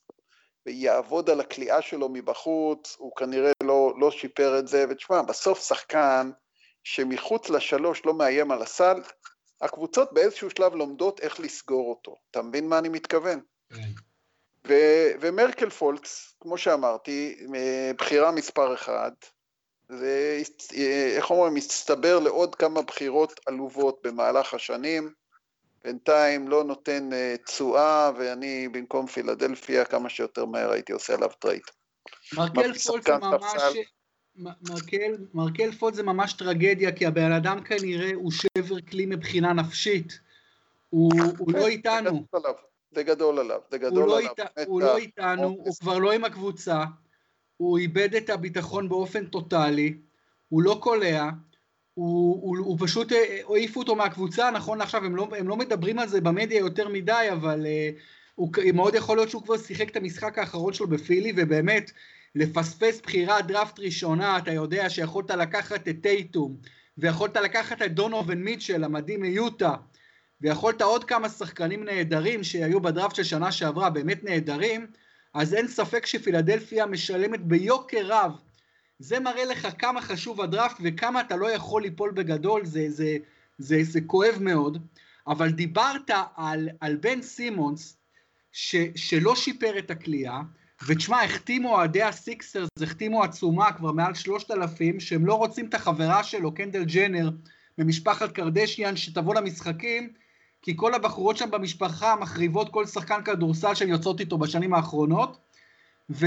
ויעבוד 0.67 1.31
על 1.31 1.41
הכליאה 1.41 1.83
שלו 1.83 2.09
מבחוץ, 2.09 2.97
הוא 2.99 3.17
כנראה 3.17 3.53
לא, 3.63 3.95
לא 4.01 4.11
שיפר 4.11 4.59
את 4.59 4.69
זה, 4.69 4.85
ותשמע, 4.89 5.23
בסוף 5.23 5.69
שחקן 5.69 6.31
שמחוץ 6.85 7.51
לשלוש 7.51 8.07
לא 8.07 8.15
מאיים 8.15 8.51
על 8.51 8.63
הסל, 8.63 9.03
הקבוצות 9.63 10.13
באיזשהו 10.13 10.51
שלב 10.51 10.75
לומדות 10.75 11.21
איך 11.21 11.41
לסגור 11.41 11.91
אותו. 11.91 12.17
אתה 12.31 12.43
מבין 12.43 12.69
מה 12.69 12.79
אני 12.79 12.89
מתכוון? 12.89 13.41
כן. 13.75 13.91
ו- 14.69 15.11
ומרקל 15.21 15.71
פולץ, 15.71 16.35
כמו 16.41 16.59
שאמרתי, 16.59 17.47
בחירה 17.99 18.31
מספר 18.31 18.75
אחד, 18.75 19.11
זה, 19.89 20.43
איך 21.17 21.31
אומרים, 21.31 21.55
מצטרף 21.55 22.19
לעוד 22.19 22.55
כמה 22.55 22.83
בחירות 22.83 23.41
עלובות 23.47 24.01
במהלך 24.05 24.55
השנים, 24.55 25.13
בינתיים 25.85 26.49
לא 26.49 26.65
נותן 26.65 27.13
אה, 27.13 27.35
תשואה, 27.47 28.11
ואני 28.19 28.69
במקום 28.69 29.07
פילדלפיה 29.07 29.85
כמה 29.85 30.09
שיותר 30.09 30.45
מהר 30.45 30.71
הייתי 30.71 30.93
עושה 30.93 31.15
עליו 31.15 31.31
טרייד. 31.39 31.71
מרקל 32.33 32.79
פולץ 32.79 33.09
ממש... 33.09 33.63
מרקל, 34.37 35.17
מרקל 35.35 35.73
פולץ 35.73 35.95
זה 35.95 36.03
ממש 36.03 36.33
טרגדיה, 36.33 36.93
כי 36.93 37.07
הבן 37.07 37.33
אדם 37.33 37.61
כנראה 37.61 38.11
הוא 38.15 38.33
שבר 38.33 38.81
כלי 38.81 39.07
מבחינה 39.07 39.53
נפשית. 39.53 40.21
הוא, 40.91 41.13
הוא 41.39 41.53
לא 41.53 41.67
איתנו. 41.67 42.25
זה 42.93 43.03
גדול 43.03 43.39
עליו, 43.39 43.61
זה 43.71 43.79
גדול 43.79 44.03
הוא 44.11 44.19
עליו. 44.19 44.31
לא 44.39 44.65
הוא 44.67 44.81
לא 44.81 44.97
איתנו, 44.97 45.49
הוא 45.49 45.75
כבר 45.81 45.99
לא 45.99 46.13
עם 46.13 46.25
הקבוצה, 46.25 46.85
הוא 47.57 47.79
איבד 47.79 48.15
את 48.15 48.31
הביטחון 48.31 48.89
באופן 48.89 49.27
טוטאלי, 49.27 49.99
הוא 50.49 50.63
לא 50.63 50.79
קולע, 50.83 51.31
הוא, 51.95 52.43
הוא, 52.43 52.59
הוא 52.59 52.77
פשוט 52.81 53.13
אה, 53.13 53.41
העיפו 53.49 53.81
אותו 53.81 53.97
מהקבוצה, 53.97 54.51
נכון 54.51 54.79
לעכשיו, 54.79 55.05
הם 55.05 55.17
לא, 55.17 55.29
הם 55.39 55.49
לא 55.49 55.57
מדברים 55.57 55.99
על 55.99 56.09
זה 56.09 56.21
במדיה 56.21 56.59
יותר 56.59 56.89
מדי, 56.89 57.29
אבל 57.33 57.67
uh, 57.67 58.01
הוא, 58.35 58.53
מאוד 58.75 58.95
יכול 58.95 59.17
להיות 59.17 59.31
שהוא 59.31 59.43
כבר 59.43 59.59
שיחק 59.59 59.91
את 59.91 59.97
המשחק 59.97 60.39
האחרון 60.39 60.73
שלו 60.73 60.87
בפילי, 60.87 61.33
ובאמת, 61.37 61.91
לפספס 62.35 63.01
בחירת 63.01 63.47
דראפט 63.47 63.79
ראשונה, 63.79 64.39
אתה 64.39 64.53
יודע 64.53 64.91
שיכולת 64.91 65.31
לקחת 65.31 65.89
את 65.89 65.97
טייטום, 66.03 66.57
ויכולת 66.99 67.37
לקחת 67.37 67.83
את 67.83 67.95
דונובין 67.95 68.45
מיטשל, 68.45 68.85
המדהים 68.85 69.21
מיוטה, 69.21 69.75
ויכולת 70.41 70.83
עוד 70.83 71.05
כמה 71.05 71.29
שחקנים 71.29 71.85
נהדרים 71.85 72.45
שהיו 72.45 72.81
בדראפט 72.81 73.15
של 73.15 73.23
שנה 73.23 73.53
שעברה, 73.53 73.91
באמת 73.91 74.25
נהדרים, 74.25 74.87
אז 75.35 75.55
אין 75.55 75.69
ספק 75.69 76.07
שפילדלפיה 76.07 76.87
משלמת 76.87 77.41
ביוקר 77.41 78.07
רב. 78.07 78.33
זה 78.99 79.21
מראה 79.21 79.45
לך 79.45 79.69
כמה 79.79 80.01
חשוב 80.01 80.41
הדראפט 80.41 80.77
וכמה 80.85 81.21
אתה 81.21 81.37
לא 81.37 81.51
יכול 81.51 81.83
ליפול 81.83 82.11
בגדול, 82.11 82.65
זה, 82.65 82.91
זה, 82.91 83.17
זה, 83.59 83.79
זה 83.83 84.01
כואב 84.01 84.39
מאוד. 84.41 84.79
אבל 85.27 85.51
דיברת 85.51 86.11
על, 86.37 86.69
על 86.81 86.97
בן 86.97 87.23
סימונס, 87.23 87.97
ש, 88.53 88.77
שלא 88.97 89.37
שיפר 89.37 89.79
את 89.79 89.91
הכלייה, 89.91 90.41
ותשמע, 90.87 91.23
החתימו 91.23 91.69
אוהדי 91.69 92.03
הסיקסרס, 92.03 92.69
החתימו 92.83 93.23
עצומה 93.23 93.73
כבר 93.73 93.93
מעל 93.93 94.15
שלושת 94.15 94.51
אלפים, 94.51 95.01
שהם 95.01 95.27
לא 95.27 95.35
רוצים 95.35 95.67
את 95.67 95.75
החברה 95.75 96.25
שלו, 96.25 96.55
קנדל 96.55 96.85
ג'נר, 96.85 97.31
ממשפחת 97.79 98.33
קרדשיאן, 98.33 98.97
שתבוא 98.97 99.35
למשחקים, 99.35 100.13
כי 100.63 100.73
כל 100.77 100.95
הבחורות 100.95 101.37
שם 101.37 101.51
במשפחה 101.51 102.17
מחריבות 102.17 102.69
כל 102.69 102.87
שחקן 102.87 103.23
כדורסל 103.23 103.75
שהן 103.75 103.89
יוצאות 103.89 104.21
איתו 104.21 104.39
בשנים 104.39 104.75
האחרונות, 104.75 105.39
ו, 106.11 106.27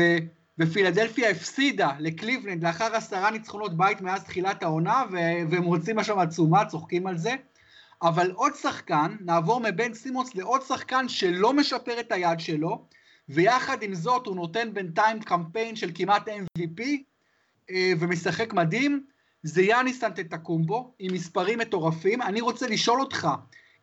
ופילדלפיה 0.60 1.30
הפסידה 1.30 1.92
לקליבלנד 2.00 2.64
לאחר 2.64 2.96
עשרה 2.96 3.32
ניצחונות 3.32 3.78
בית 3.78 4.02
מאז 4.02 4.24
תחילת 4.24 4.64
העונה, 4.64 5.04
ו, 5.12 5.18
והם 5.50 5.64
רוצים 5.64 6.04
שם 6.04 6.20
עצומה, 6.20 6.66
צוחקים 6.66 7.08
על 7.08 7.18
זה. 7.18 7.36
אבל 8.02 8.32
עוד 8.32 8.56
שחקן, 8.56 9.16
נעבור 9.22 9.60
מבן 9.60 9.94
סימונס 9.94 10.36
לעוד 10.36 10.62
שחקן 10.62 11.10
שלא 11.10 11.54
משפר 11.54 12.00
את 12.00 12.12
היד 12.12 12.40
שלו, 12.40 12.86
ויחד 13.30 13.84
עם 13.84 13.96
זאת 13.96 14.26
הוא 14.26 14.36
נותן 14.36 14.74
בינתיים 14.74 15.22
קמפיין 15.22 15.76
של 15.76 15.92
כמעט 15.96 16.30
MVP, 16.30 16.82
אה, 17.70 17.92
ומשחק 18.00 18.54
מדהים, 18.54 19.06
זה 19.44 19.62
יאניס 19.62 20.04
אנטטקומבו, 20.04 20.96
עם 21.00 21.14
מספרים 21.14 21.60
מטורפים. 21.60 22.22
אני 22.22 22.42
רוצה 22.42 22.68
לשאול 22.68 23.02
אותך, 23.02 23.28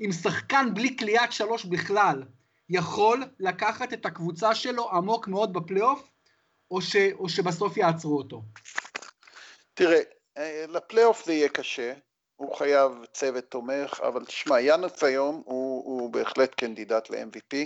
אם 0.01 0.13
שחקן 0.13 0.75
בלי 0.75 0.97
קליעת 0.97 1.33
שלוש 1.33 1.65
בכלל 1.65 2.23
יכול 2.69 3.25
לקחת 3.41 3.93
את 3.93 4.07
הקבוצה 4.07 4.55
שלו 4.55 4.91
עמוק 4.91 5.29
מאוד 5.29 5.53
בפלייאוף, 5.53 6.11
או, 6.71 6.83
ש, 6.83 6.97
או 7.15 7.29
שבסוף 7.29 7.77
יעצרו 7.77 8.19
אותו? 8.19 8.43
תראה, 9.75 10.01
אה, 10.39 10.65
לפלייאוף 10.69 11.25
זה 11.27 11.33
יהיה 11.33 11.49
קשה, 11.49 11.93
הוא 12.37 12.57
חייב 12.57 12.93
צוות 13.13 13.45
תומך, 13.45 14.01
אבל 14.09 14.25
תשמע, 14.25 14.61
יאנס 14.61 15.05
היום 15.05 15.43
הוא, 15.45 15.85
הוא 15.85 16.13
בהחלט 16.13 16.55
קנדידט 16.55 17.11
ל-MVP. 17.11 17.57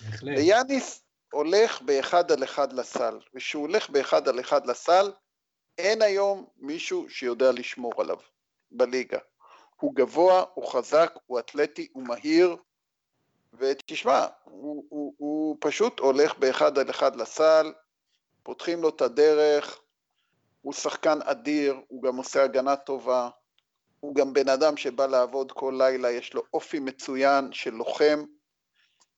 בהחלט. 0.00 0.38
ויאניס 0.38 1.02
הולך 1.32 1.82
באחד 1.82 2.32
על 2.32 2.44
אחד 2.44 2.72
לסל, 2.72 3.18
וכשהוא 3.34 3.62
הולך 3.62 3.90
באחד 3.90 4.28
על 4.28 4.40
אחד 4.40 4.66
לסל, 4.66 5.12
אין 5.78 6.02
היום 6.02 6.46
מישהו 6.56 7.10
שיודע 7.10 7.52
לשמור 7.52 7.92
עליו 7.98 8.18
בליגה. 8.70 9.18
הוא 9.76 9.94
גבוה, 9.94 10.44
הוא 10.54 10.66
חזק, 10.66 11.14
הוא 11.26 11.38
אתלטי, 11.38 11.88
הוא 11.92 12.02
מהיר, 12.02 12.56
ותשמע, 13.54 14.26
הוא, 14.44 14.84
הוא, 14.88 15.14
הוא 15.18 15.56
פשוט 15.60 15.98
הולך 15.98 16.38
באחד 16.38 16.78
על 16.78 16.90
אחד 16.90 17.16
לסל, 17.16 17.72
פותחים 18.42 18.82
לו 18.82 18.88
את 18.88 19.00
הדרך, 19.00 19.80
הוא 20.62 20.72
שחקן 20.72 21.18
אדיר, 21.22 21.76
הוא 21.88 22.02
גם 22.02 22.16
עושה 22.16 22.44
הגנה 22.44 22.76
טובה, 22.76 23.28
הוא 24.00 24.14
גם 24.14 24.32
בן 24.32 24.48
אדם 24.48 24.76
שבא 24.76 25.06
לעבוד 25.06 25.52
כל 25.52 25.74
לילה, 25.78 26.10
יש 26.10 26.34
לו 26.34 26.42
אופי 26.54 26.78
מצוין 26.78 27.52
של 27.52 27.70
לוחם. 27.70 28.24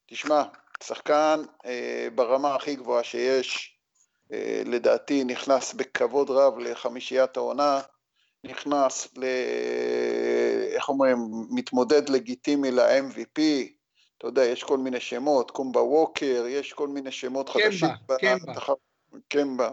תשמע, 0.07 0.43
שחקן 0.83 1.43
אה, 1.67 2.09
ברמה 2.15 2.55
הכי 2.55 2.77
גבוהה 2.77 3.05
שיש, 3.05 3.79
אה, 4.33 4.63
לדעתי 4.67 5.25
נכנס 5.25 5.75
בכבוד 5.75 6.31
רב 6.31 6.59
לחמישיית 6.59 7.37
העונה, 7.37 7.81
נכנס 8.45 9.09
ל... 9.17 9.25
איך 10.73 10.89
אומרים, 10.89 11.17
מתמודד 11.51 12.09
לגיטימי 12.09 12.71
ל-MVP, 12.71 13.41
אתה 14.19 14.27
יודע, 14.27 14.45
יש 14.45 14.65
כל 14.65 14.79
מיני 14.79 15.01
שמות, 15.01 15.51
קומבה 15.51 15.83
ווקר, 15.83 16.45
יש 16.49 16.73
כל 16.73 16.89
מיני 16.89 17.13
שמות 17.13 17.49
חדשים. 17.49 17.89
קמבה, 17.89 18.17
קמבה. 18.19 18.53
קמבה. 19.29 19.71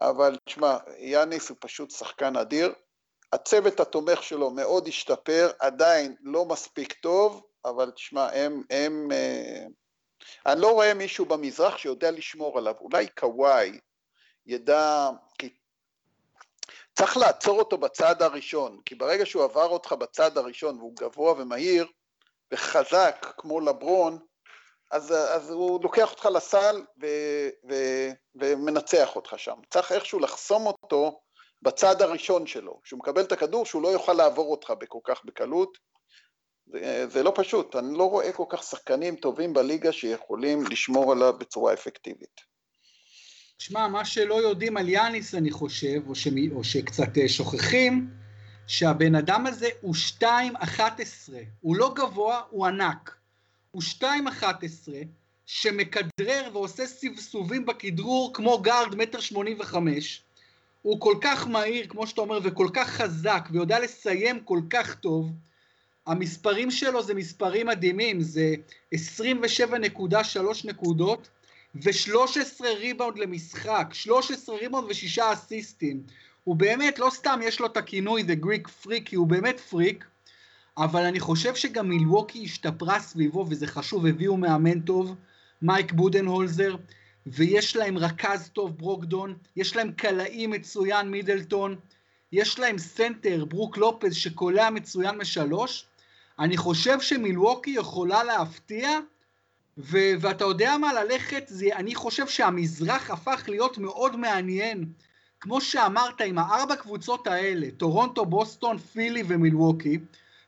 אבל 0.00 0.36
תשמע, 0.44 0.76
יאניס 0.98 1.48
הוא 1.48 1.56
פשוט 1.60 1.90
שחקן 1.90 2.36
אדיר. 2.36 2.72
הצוות 3.32 3.80
התומך 3.80 4.22
שלו 4.22 4.50
מאוד 4.50 4.88
השתפר, 4.88 5.50
עדיין 5.58 6.14
לא 6.20 6.44
מספיק 6.44 6.92
טוב, 6.92 7.42
אבל 7.64 7.90
תשמע, 7.90 8.28
הם, 8.32 8.62
הם, 8.70 9.12
אה, 9.12 9.64
אני 10.46 10.60
לא 10.60 10.72
רואה 10.72 10.94
מישהו 10.94 11.26
במזרח 11.26 11.76
שיודע 11.76 12.10
לשמור 12.10 12.58
עליו, 12.58 12.74
אולי 12.80 13.08
קוואי 13.08 13.78
ידע, 14.46 15.08
כי 15.38 15.54
צריך 16.94 17.16
לעצור 17.16 17.58
אותו 17.58 17.78
בצעד 17.78 18.22
הראשון, 18.22 18.80
כי 18.84 18.94
ברגע 18.94 19.26
שהוא 19.26 19.44
עבר 19.44 19.68
אותך 19.68 19.92
בצעד 19.92 20.38
הראשון 20.38 20.78
והוא 20.78 20.96
גבוה 20.96 21.32
ומהיר 21.32 21.86
וחזק 22.52 23.26
כמו 23.38 23.60
לברון, 23.60 24.18
אז, 24.90 25.12
אז 25.12 25.50
הוא 25.50 25.80
לוקח 25.82 26.10
אותך 26.10 26.28
לסל 26.34 26.82
ו, 27.02 27.06
ו, 27.68 27.74
ומנצח 28.34 29.16
אותך 29.16 29.34
שם. 29.36 29.56
צריך 29.70 29.92
איכשהו 29.92 30.18
לחסום 30.18 30.66
אותו 30.66 31.20
בצעד 31.62 32.02
הראשון 32.02 32.46
שלו, 32.46 32.80
כשהוא 32.84 32.98
מקבל 32.98 33.22
את 33.22 33.32
הכדור 33.32 33.66
שהוא 33.66 33.82
לא 33.82 33.88
יוכל 33.88 34.12
לעבור 34.12 34.50
אותך 34.50 34.70
בכל 34.78 34.98
כך 35.04 35.24
בקלות. 35.24 35.78
זה, 36.72 37.06
זה 37.08 37.22
לא 37.22 37.32
פשוט, 37.34 37.76
אני 37.76 37.98
לא 37.98 38.10
רואה 38.10 38.32
כל 38.32 38.44
כך 38.48 38.62
שחקנים 38.62 39.16
טובים 39.16 39.52
בליגה 39.52 39.92
שיכולים 39.92 40.66
לשמור 40.66 41.12
עליו 41.12 41.34
בצורה 41.38 41.72
אפקטיבית. 41.72 42.40
שמע, 43.58 43.88
מה 43.88 44.04
שלא 44.04 44.34
יודעים 44.34 44.76
על 44.76 44.88
יאניס, 44.88 45.34
אני 45.34 45.50
חושב, 45.50 46.08
או, 46.08 46.14
שמי, 46.14 46.50
או 46.54 46.64
שקצת 46.64 47.18
אה, 47.18 47.28
שוכחים, 47.28 48.10
שהבן 48.66 49.14
אדם 49.14 49.46
הזה 49.46 49.68
הוא 49.80 49.94
2.11. 50.20 50.24
הוא 51.60 51.76
לא 51.76 51.92
גבוה, 51.96 52.40
הוא 52.50 52.66
ענק. 52.66 53.16
הוא 53.70 53.82
2.11, 53.82 54.04
שמכדרר 55.46 56.48
ועושה 56.52 56.86
סבסובים 56.86 57.66
בכדרור 57.66 58.34
כמו 58.34 58.58
גארד 58.58 58.94
מטר 58.94 59.20
שמונים 59.20 59.56
וחמש. 59.60 60.22
הוא 60.82 61.00
כל 61.00 61.14
כך 61.20 61.46
מהיר, 61.46 61.86
כמו 61.88 62.06
שאתה 62.06 62.20
אומר, 62.20 62.38
וכל 62.42 62.68
כך 62.74 62.88
חזק, 62.88 63.48
ויודע 63.52 63.80
לסיים 63.80 64.40
כל 64.44 64.60
כך 64.70 64.94
טוב. 64.94 65.30
המספרים 66.06 66.70
שלו 66.70 67.02
זה 67.02 67.14
מספרים 67.14 67.66
מדהימים, 67.66 68.20
זה 68.20 68.54
27.3 68.94 68.98
נקודות, 70.64 71.28
ו-13 71.74 72.64
ריבאונד 72.78 73.18
למשחק, 73.18 73.86
13 73.92 74.56
ריבאונד 74.56 74.90
ושישה 74.90 75.32
אסיסטים. 75.32 76.02
הוא 76.44 76.56
באמת, 76.56 76.98
לא 76.98 77.10
סתם 77.10 77.40
יש 77.42 77.60
לו 77.60 77.66
את 77.66 77.76
הכינוי 77.76 78.22
The 78.22 78.44
Greek 78.44 78.68
Freak, 78.84 79.02
כי 79.04 79.16
הוא 79.16 79.26
באמת 79.26 79.60
פריק, 79.60 80.04
אבל 80.78 81.02
אני 81.02 81.20
חושב 81.20 81.54
שגם 81.54 81.88
מילווקי 81.88 82.44
השתפרה 82.44 83.00
סביבו, 83.00 83.46
וזה 83.48 83.66
חשוב, 83.66 84.06
הביאו 84.06 84.36
מאמן 84.36 84.80
טוב, 84.80 85.14
מייק 85.62 85.92
בודנהולזר, 85.92 86.76
ויש 87.26 87.76
להם 87.76 87.98
רכז 87.98 88.50
טוב, 88.52 88.78
ברוקדון, 88.78 89.34
יש 89.56 89.76
להם 89.76 89.92
קלעי 89.92 90.46
מצוין, 90.46 91.10
מידלטון, 91.10 91.76
יש 92.32 92.58
להם 92.58 92.78
סנטר, 92.78 93.44
ברוק 93.44 93.76
לופז, 93.76 94.14
שקולע 94.14 94.70
מצוין 94.70 95.18
משלוש. 95.18 95.86
אני 96.38 96.56
חושב 96.56 97.00
שמילווקי 97.00 97.70
יכולה 97.70 98.24
להפתיע 98.24 98.98
ו- 99.78 100.12
ואתה 100.20 100.44
יודע 100.44 100.76
מה, 100.78 100.92
ללכת, 100.92 101.44
זה, 101.46 101.68
אני 101.76 101.94
חושב 101.94 102.26
שהמזרח 102.26 103.10
הפך 103.10 103.44
להיות 103.48 103.78
מאוד 103.78 104.16
מעניין. 104.16 104.84
כמו 105.40 105.60
שאמרת, 105.60 106.20
עם 106.20 106.38
הארבע 106.38 106.76
קבוצות 106.76 107.26
האלה, 107.26 107.66
טורונטו, 107.76 108.26
בוסטון, 108.26 108.78
פילי 108.78 109.22
ומילווקי, 109.28 109.98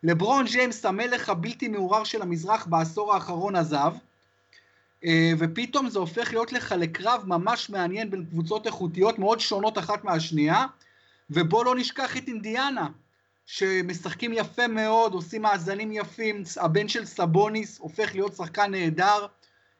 לברון 0.02 0.44
ג'יימס, 0.44 0.84
המלך 0.84 1.28
הבלתי 1.28 1.68
מעורער 1.68 2.04
של 2.04 2.22
המזרח 2.22 2.66
בעשור 2.66 3.14
האחרון 3.14 3.56
עזב, 3.56 3.92
אה, 5.04 5.32
ופתאום 5.38 5.90
זה 5.90 5.98
הופך 5.98 6.32
להיות 6.32 6.52
לך 6.52 6.74
לקרב 6.78 7.22
ממש 7.26 7.70
מעניין 7.70 8.10
בין 8.10 8.24
קבוצות 8.24 8.66
איכותיות 8.66 9.18
מאוד 9.18 9.40
שונות 9.40 9.78
אחת 9.78 10.04
מהשנייה, 10.04 10.66
ובוא 11.30 11.64
לא 11.64 11.74
נשכח 11.74 12.16
את 12.16 12.28
אינדיאנה, 12.28 12.88
שמשחקים 13.46 14.32
יפה 14.32 14.66
מאוד, 14.66 15.12
עושים 15.12 15.42
מאזנים 15.42 15.92
יפים, 15.92 16.42
הבן 16.60 16.88
של 16.88 17.04
סבוניס 17.04 17.78
הופך 17.78 18.14
להיות 18.14 18.34
שחקן 18.34 18.70
נהדר, 18.70 19.26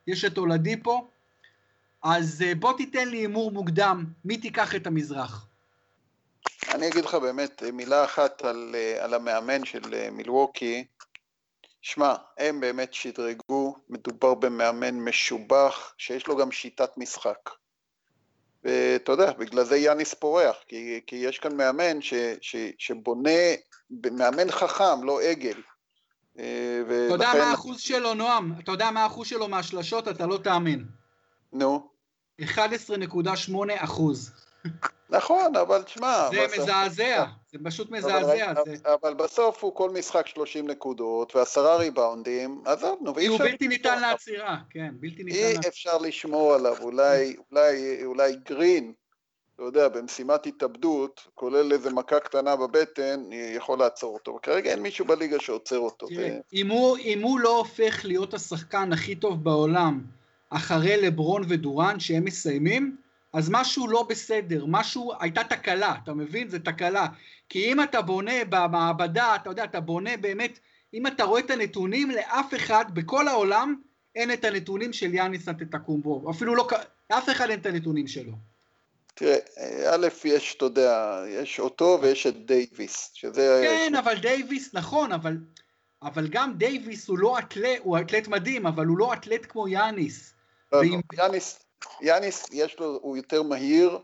יש 0.07 0.25
את 0.25 0.37
הולדיפו, 0.37 1.09
אז 2.03 2.43
אה, 2.47 2.55
בוא 2.55 2.77
תיתן 2.77 3.09
לי 3.09 3.17
הימור 3.17 3.53
מוקדם, 3.53 4.05
מי 4.25 4.37
תיקח 4.37 4.75
את 4.75 4.87
המזרח? 4.87 5.47
אני 6.75 6.89
אגיד 6.89 7.05
לך 7.05 7.15
באמת 7.15 7.63
מילה 7.73 8.05
אחת 8.05 8.43
על, 8.43 8.75
אה, 8.75 9.05
על 9.05 9.15
המאמן 9.15 9.65
של 9.65 10.11
מילווקי, 10.11 10.85
שמע, 11.83 12.15
הם 12.39 12.61
באמת 12.61 12.95
שדרגו, 12.95 13.77
מדובר 13.89 14.35
במאמן 14.35 14.95
משובח, 14.95 15.95
שיש 15.99 16.27
לו 16.27 16.37
גם 16.37 16.53
שיטת 16.53 16.91
משחק. 16.97 17.51
ואתה 18.65 19.13
יודע, 19.13 19.33
בגלל 19.33 19.65
זה 19.65 19.77
יאניס 19.77 20.15
פורח, 20.15 20.57
כי, 20.69 21.01
כי 21.07 21.17
יש 21.17 21.39
כאן 21.39 21.57
מאמן 21.57 22.03
ש, 22.03 22.15
ש, 22.41 22.57
שבונה, 22.79 23.31
מאמן 23.91 24.51
חכם, 24.51 25.05
לא 25.05 25.21
עגל. 25.21 25.61
אה, 26.39 26.83
אתה 27.07 27.15
יודע 27.15 27.33
מה 27.39 27.51
האחוז 27.51 27.81
שלו, 27.81 28.15
נועם? 28.15 28.53
אתה 28.59 28.73
יודע 28.73 28.91
מה 28.91 29.03
האחוז 29.03 29.27
שלו 29.27 29.49
מהשלשות? 29.49 30.09
אתה 30.09 30.27
לא 30.27 30.39
תאמין. 30.45 30.85
נו. 31.53 31.89
11.8 32.41 32.47
אחוז. 33.77 34.33
נכון, 35.11 35.57
אבל 35.57 35.83
תשמע... 35.83 36.29
זה 36.31 36.47
בסוף... 36.47 36.59
מזעזע, 36.59 37.25
זה 37.53 37.59
פשוט 37.65 37.91
מזעזע. 37.91 38.51
אבל, 38.51 38.77
זה... 38.77 38.95
אבל 39.03 39.15
בסוף 39.15 39.65
הוא 39.65 39.75
כל 39.75 39.91
משחק 39.91 40.27
30 40.27 40.71
נקודות 40.71 41.37
ועשרה 41.37 41.77
ריבאונדים, 41.77 42.63
עזוב, 42.65 42.99
נו, 43.03 43.15
ואי 43.15 43.27
אפשר... 43.27 43.45
הוא 43.45 43.51
בלתי 43.51 43.69
ניתן 43.69 44.01
לעצירה, 44.01 44.57
כן, 44.71 44.95
בלתי 45.01 45.25
ניתן. 45.25 45.39
אי 45.39 45.69
אפשר 45.69 45.99
לשמור 45.99 46.55
עליו, 46.55 46.77
אולי, 46.81 47.37
אולי, 47.51 48.05
אולי 48.05 48.37
גרין, 48.49 48.93
אתה 49.55 49.63
יודע, 49.63 49.89
במשימת 49.89 50.47
התאבדות, 50.47 51.21
כולל 51.35 51.73
איזה 51.73 51.91
מכה 51.91 52.21
קטנה 52.21 52.57
בבטן, 52.57 53.21
יכול 53.33 53.79
לעצור 53.79 54.15
אותו. 54.15 54.35
וכרגע 54.35 54.71
אין 54.71 54.83
מישהו 54.83 55.05
בליגה 55.05 55.37
שעוצר 55.41 55.79
אותו. 55.79 56.07
תראה, 56.07 56.29
ו... 56.29 56.41
אם, 56.53 56.71
הוא, 56.71 56.99
אם 56.99 57.23
הוא 57.23 57.41
לא 57.41 57.59
הופך 57.59 58.01
להיות 58.05 58.35
השחקן 58.35 58.93
הכי 58.93 59.15
טוב 59.15 59.45
בעולם, 59.45 60.05
אחרי 60.51 60.97
לברון 61.03 61.43
ודורן, 61.49 62.01
שהם 62.01 62.25
מסיימים, 62.25 62.97
אז 63.35 63.49
משהו 63.51 63.89
לא 63.89 64.03
בסדר, 64.03 64.65
משהו, 64.69 65.13
הייתה 65.21 65.45
תקלה, 65.45 65.95
אתה 66.05 66.15
מבין? 66.15 66.49
זה 66.49 66.59
תקלה. 66.59 67.07
כי 67.49 67.73
אם 67.73 67.83
אתה 67.83 68.03
בונה 68.03 68.45
במעבדה, 68.49 69.37
אתה 69.37 69.51
יודע, 69.51 69.65
אתה 69.65 69.81
בונה 69.81 70.17
באמת, 70.17 70.59
אם 70.95 71.07
אתה 71.07 71.25
רואה 71.25 71.41
את 71.41 71.51
הנתונים, 71.51 72.11
לאף 72.11 72.55
אחד 72.57 72.85
בכל 72.95 73.29
העולם 73.29 73.75
אין 74.15 74.33
את 74.33 74.45
הנתונים 74.45 74.93
של 74.93 75.15
יאניס 75.15 75.49
אנטטוקומבו, 75.49 76.31
אפילו 76.31 76.55
לא, 76.55 76.69
לאף 77.11 77.31
אחד 77.31 77.51
אין 77.51 77.61
את 77.61 77.67
הנתונים 77.67 78.07
שלו. 78.07 78.33
תראה, 79.15 79.37
א', 79.95 80.09
יש, 80.25 80.55
אתה 80.57 80.65
יודע, 80.65 81.23
יש 81.29 81.61
אותו 81.61 81.99
ויש 82.03 82.27
את 82.27 82.47
דייוויס, 82.47 83.11
שזה... 83.15 83.61
כן, 83.65 83.93
יש... 83.93 83.99
אבל 83.99 84.15
דייוויס, 84.19 84.75
נכון, 84.75 85.13
אבל, 85.13 85.37
אבל 86.03 86.29
גם 86.29 86.55
דייוויס 86.59 87.09
הוא 87.09 87.19
לא 87.19 87.39
אתלט, 87.39 87.79
הוא 87.83 87.99
אתלט 87.99 88.29
מדהים, 88.29 88.67
אבל 88.67 88.87
הוא 88.87 88.99
לא 88.99 89.13
אתלט 89.13 89.47
כמו 89.49 89.69
יאניס. 89.69 90.35
לא, 90.73 90.79
ואם... 90.79 91.01
לא, 91.13 91.25
יאניס, 91.25 91.64
יאניס 92.01 92.47
יש 92.53 92.79
לו, 92.79 92.99
הוא 93.03 93.17
יותר 93.17 93.43
מהיר. 93.43 93.99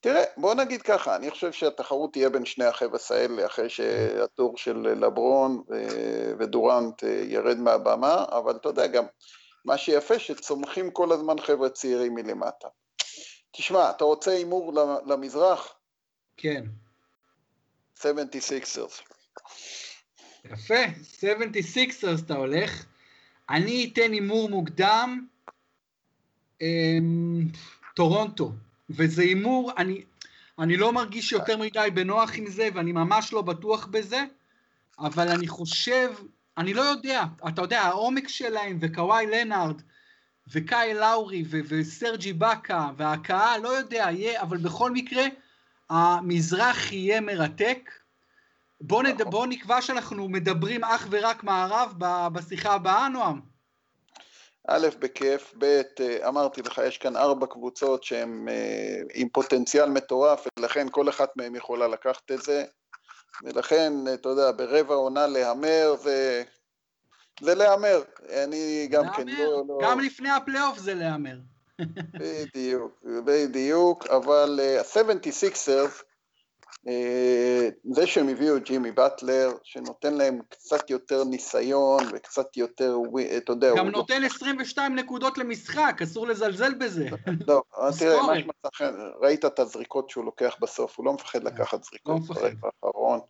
תראה, 0.00 0.24
בוא 0.36 0.54
נגיד 0.54 0.82
ככה, 0.82 1.16
אני 1.16 1.30
חושב 1.30 1.52
שהתחרות 1.52 2.12
תהיה 2.12 2.30
בין 2.30 2.44
שני 2.44 2.64
החבר'ה 2.64 3.12
האלה, 3.12 3.46
אחרי 3.46 3.68
שהתור 3.68 4.58
של 4.58 4.76
לברון 4.76 5.62
ודורנט 6.38 7.02
ירד 7.02 7.58
מהבמה, 7.58 8.24
אבל 8.30 8.56
אתה 8.56 8.68
יודע 8.68 8.86
גם, 8.86 9.04
מה 9.64 9.78
שיפה 9.78 10.18
שצומחים 10.18 10.90
כל 10.90 11.12
הזמן 11.12 11.40
חבר'ה 11.40 11.68
צעירים 11.68 12.14
מלמטה. 12.14 12.68
תשמע, 13.52 13.90
אתה 13.90 14.04
רוצה 14.04 14.30
הימור 14.30 14.72
למזרח? 15.06 15.74
כן. 16.36 16.64
76ers. 17.98 19.02
יפה, 20.44 20.84
76ers 21.20 22.24
אתה 22.26 22.34
הולך. 22.34 22.84
אני 23.50 23.90
אתן 23.92 24.12
הימור 24.12 24.48
מוקדם, 24.48 25.26
טורונטו, 27.94 28.52
וזה 28.90 29.22
הימור, 29.22 29.72
אני, 29.76 30.04
אני 30.58 30.76
לא 30.76 30.92
מרגיש 30.92 31.32
יותר 31.32 31.56
מדי 31.56 31.88
בנוח 31.94 32.30
עם 32.34 32.46
זה, 32.46 32.68
ואני 32.74 32.92
ממש 32.92 33.32
לא 33.32 33.42
בטוח 33.42 33.86
בזה, 33.86 34.24
אבל 34.98 35.28
אני 35.28 35.48
חושב, 35.48 36.10
אני 36.58 36.74
לא 36.74 36.82
יודע, 36.82 37.24
אתה 37.48 37.62
יודע, 37.62 37.80
העומק 37.82 38.28
שלהם, 38.28 38.78
וקוואי 38.80 39.26
לנארד, 39.26 39.82
וקאי 40.52 40.94
לאורי, 40.94 41.44
ו- 41.46 41.60
וסרג'י 41.68 42.32
באקה, 42.32 42.90
והקהל, 42.96 43.60
לא 43.60 43.68
יודע, 43.68 44.08
יהיה, 44.10 44.42
אבל 44.42 44.56
בכל 44.56 44.90
מקרה, 44.90 45.24
המזרח 45.90 46.92
יהיה 46.92 47.20
מרתק. 47.20 47.90
בוא, 48.80 49.02
נד... 49.02 49.22
בוא 49.22 49.46
נקבע 49.46 49.82
שאנחנו 49.82 50.28
מדברים 50.28 50.84
אך 50.84 51.06
ורק 51.10 51.44
מערב 51.44 51.94
בשיחה 52.32 52.74
הבאה, 52.74 53.08
נועם. 53.08 53.49
א', 54.68 54.88
בכיף, 54.98 55.54
ב', 55.58 55.64
אה, 56.00 56.28
אמרתי 56.28 56.62
לך, 56.62 56.80
יש 56.86 56.98
כאן 56.98 57.16
ארבע 57.16 57.46
קבוצות 57.46 58.04
שהן 58.04 58.48
אה, 58.48 59.00
עם 59.14 59.28
פוטנציאל 59.28 59.90
מטורף, 59.90 60.46
ולכן 60.58 60.86
כל 60.90 61.08
אחת 61.08 61.36
מהן 61.36 61.56
יכולה 61.56 61.88
לקחת 61.88 62.30
את 62.30 62.42
זה, 62.42 62.64
ולכן, 63.42 63.92
אתה 64.14 64.28
יודע, 64.28 64.52
ברבע 64.52 64.94
עונה 64.94 65.26
להמר 65.26 65.94
זה, 66.02 66.42
זה 67.40 67.54
להמר, 67.54 68.02
אני 68.44 68.88
גם 68.90 69.04
כן 69.16 69.28
לא, 69.28 69.64
לא... 69.68 69.78
גם 69.82 70.00
לפני 70.00 70.30
הפלייאוף 70.30 70.78
זה 70.78 70.94
להמר. 70.94 71.36
בדיוק, 72.14 73.04
בדיוק, 73.24 74.06
אבל 74.06 74.60
ה-76ers, 74.78 75.68
אה, 75.70 75.86
זה 77.84 78.06
שהם 78.06 78.28
הביאו 78.28 78.56
את 78.56 78.64
ג'ימי 78.64 78.92
באטלר, 78.92 79.52
שנותן 79.62 80.14
להם 80.14 80.40
קצת 80.48 80.90
יותר 80.90 81.24
ניסיון 81.24 82.04
וקצת 82.12 82.56
יותר, 82.56 82.98
אתה 83.36 83.52
יודע... 83.52 83.74
גם 83.76 83.88
נותן 83.88 84.24
22 84.24 84.94
נקודות 84.94 85.38
למשחק, 85.38 86.00
אסור 86.02 86.26
לזלזל 86.26 86.74
בזה. 86.74 87.08
לא, 87.48 87.62
תראה, 87.98 88.22
מה 88.22 88.40
שמצא 88.40 88.68
חן, 88.74 88.94
ראית 89.20 89.44
את 89.44 89.58
הזריקות 89.58 90.10
שהוא 90.10 90.24
לוקח 90.24 90.56
בסוף, 90.60 90.98
הוא 90.98 91.06
לא 91.06 91.12
מפחד 91.12 91.44
לקחת 91.44 91.84
זריקות 91.84 92.22
לא 92.28 92.34
ברגע 92.34 92.68
האחרון. 92.84 93.20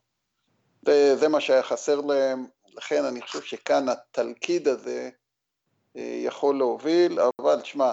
זה 1.15 1.29
מה 1.29 1.41
שהיה 1.41 1.63
חסר 1.63 2.01
להם, 2.01 2.47
לכן 2.77 3.05
אני 3.05 3.23
חושב 3.23 3.43
שכאן 3.43 3.89
התלכיד 3.89 4.69
הזה 4.69 5.11
אה, 5.97 6.21
יכול 6.25 6.59
להוביל, 6.59 7.19
אבל 7.39 7.61
תשמע, 7.61 7.93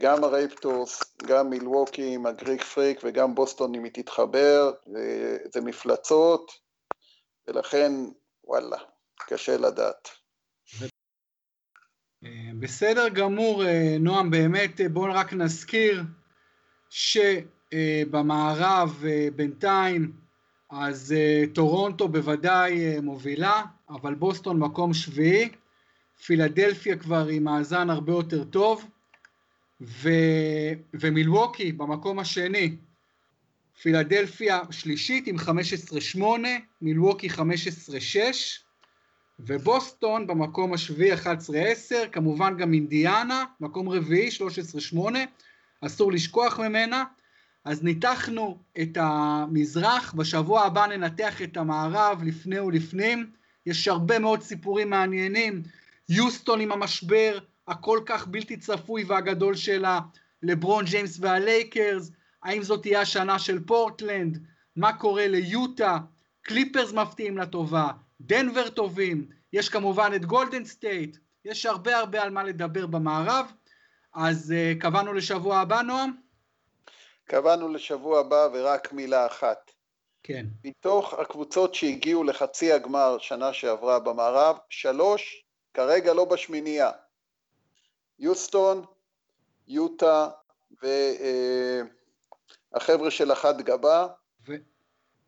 גם 0.00 0.24
הרייפטורס, 0.24 1.16
גם 1.26 1.50
מילווקי 1.50 2.14
עם 2.14 2.26
ה 2.26 2.32
Greek 2.32 2.62
Freak 2.62 3.00
וגם 3.04 3.34
בוסטון 3.34 3.74
אם 3.74 3.84
היא 3.84 3.92
תתחבר, 3.92 4.72
זה 5.52 5.60
מפלצות, 5.60 6.52
ולכן 7.48 7.92
וואלה, 8.44 8.76
קשה 9.16 9.56
לדעת. 9.56 10.08
בסדר 12.58 13.08
גמור, 13.08 13.62
נועם, 14.00 14.30
באמת 14.30 14.80
בואו 14.92 15.14
רק 15.14 15.32
נזכיר 15.32 16.02
שבמערב 16.90 19.04
בינתיים 19.36 20.12
אז 20.70 21.14
טורונטו 21.54 22.08
בוודאי 22.08 23.00
מובילה, 23.00 23.62
אבל 23.88 24.14
בוסטון 24.14 24.58
מקום 24.58 24.94
שביעי, 24.94 25.48
פילדלפיה 26.24 26.98
כבר 26.98 27.26
עם 27.26 27.44
מאזן 27.44 27.90
הרבה 27.90 28.12
יותר 28.12 28.44
טוב, 28.44 28.84
ו... 29.80 30.08
ומילווקי 30.94 31.72
במקום 31.72 32.18
השני, 32.18 32.76
פילדלפיה 33.82 34.60
שלישית 34.70 35.26
עם 35.26 35.36
15-8, 36.16 36.20
מילווקי 36.82 37.28
15-6, 37.28 37.40
ובוסטון 39.38 40.26
במקום 40.26 40.72
השביעי 40.72 41.14
11-10, 41.14 41.26
כמובן 42.12 42.56
גם 42.56 42.74
אינדיאנה, 42.74 43.44
מקום 43.60 43.88
רביעי 43.88 44.28
13-8, 44.94 44.98
אסור 45.80 46.12
לשכוח 46.12 46.60
ממנה. 46.60 47.04
אז 47.64 47.82
ניתחנו 47.82 48.58
את 48.82 48.96
המזרח, 49.00 50.12
בשבוע 50.12 50.62
הבא 50.62 50.86
ננתח 50.86 51.42
את 51.42 51.56
המערב 51.56 52.22
לפני 52.24 52.60
ולפנים, 52.60 53.30
יש 53.66 53.88
הרבה 53.88 54.18
מאוד 54.18 54.42
סיפורים 54.42 54.90
מעניינים, 54.90 55.62
יוסטון 56.08 56.60
עם 56.60 56.72
המשבר, 56.72 57.38
הכל 57.70 58.00
כך 58.06 58.26
בלתי 58.26 58.56
צפוי 58.56 59.04
והגדול 59.04 59.54
שלה, 59.54 60.00
לברון 60.42 60.84
ג'יימס 60.84 61.16
והלייקרס, 61.20 62.10
האם 62.42 62.62
זאת 62.62 62.82
תהיה 62.82 63.00
השנה 63.00 63.38
של 63.38 63.64
פורטלנד, 63.64 64.38
מה 64.76 64.92
קורה 64.92 65.28
ליוטה, 65.28 65.98
קליפרס 66.42 66.92
מפתיעים 66.92 67.38
לטובה, 67.38 67.88
דנבר 68.20 68.70
טובים, 68.70 69.28
יש 69.52 69.68
כמובן 69.68 70.10
את 70.16 70.24
גולדן 70.24 70.64
סטייט, 70.64 71.16
יש 71.44 71.66
הרבה 71.66 71.96
הרבה 71.96 72.22
על 72.22 72.30
מה 72.30 72.44
לדבר 72.44 72.86
במערב, 72.86 73.52
אז 74.14 74.54
אה, 74.56 74.80
קבענו 74.80 75.12
לשבוע 75.12 75.58
הבא, 75.58 75.82
נועם? 75.82 76.12
קבענו 77.24 77.68
לשבוע 77.68 78.20
הבא 78.20 78.48
ורק 78.52 78.92
מילה 78.92 79.26
אחת. 79.26 79.70
כן. 80.22 80.46
מתוך 80.64 81.14
הקבוצות 81.14 81.74
שהגיעו 81.74 82.24
לחצי 82.24 82.72
הגמר 82.72 83.18
שנה 83.18 83.52
שעברה 83.52 83.98
במערב, 83.98 84.56
שלוש 84.70 85.44
כרגע 85.74 86.14
לא 86.14 86.24
בשמינייה. 86.24 86.90
יוסטון, 88.20 88.84
יוטה 89.68 90.28
והחבר'ה 92.72 93.04
אה, 93.04 93.10
של 93.10 93.32
אחת 93.32 93.56
גבה. 93.56 94.06
ו... 94.48 94.52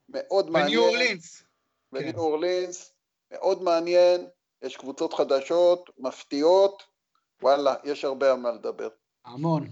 מאוד 0.08 0.50
מעניין. 0.50 0.78
וניו 0.78 0.88
אורלינס. 0.88 1.42
וניו 1.92 2.12
כן. 2.12 2.18
אורלינס, 2.18 2.92
מאוד 3.30 3.62
מעניין, 3.62 4.26
יש 4.62 4.76
קבוצות 4.76 5.14
חדשות, 5.14 5.90
מפתיעות, 5.98 6.82
וואלה, 7.42 7.74
יש 7.84 8.04
הרבה 8.04 8.32
על 8.32 8.38
מה 8.38 8.50
לדבר. 8.52 8.88
המון. 9.24 9.68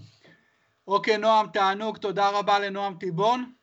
אוקיי, 0.87 1.17
נועם, 1.17 1.47
תענוג, 1.53 1.97
תודה 1.97 2.29
רבה 2.29 2.59
לנועם 2.59 2.97
תיבון. 2.99 3.53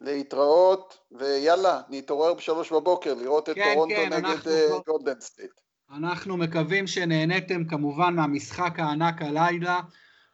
להתראות, 0.00 0.98
ויאללה, 1.12 1.80
נתעורר 1.88 2.34
בשלוש 2.34 2.72
בבוקר 2.72 3.14
לראות 3.14 3.48
את 3.48 3.54
כן, 3.54 3.74
טורונטו 3.74 3.96
כן, 3.96 4.12
נגד 4.12 4.38
גולדן 4.86 5.18
אה, 5.18 5.20
סטייט. 5.20 5.60
אנחנו 5.96 6.36
מקווים 6.36 6.86
שנהניתם 6.86 7.64
כמובן 7.64 8.14
מהמשחק 8.14 8.78
הענק 8.78 9.22
הלילה, 9.22 9.80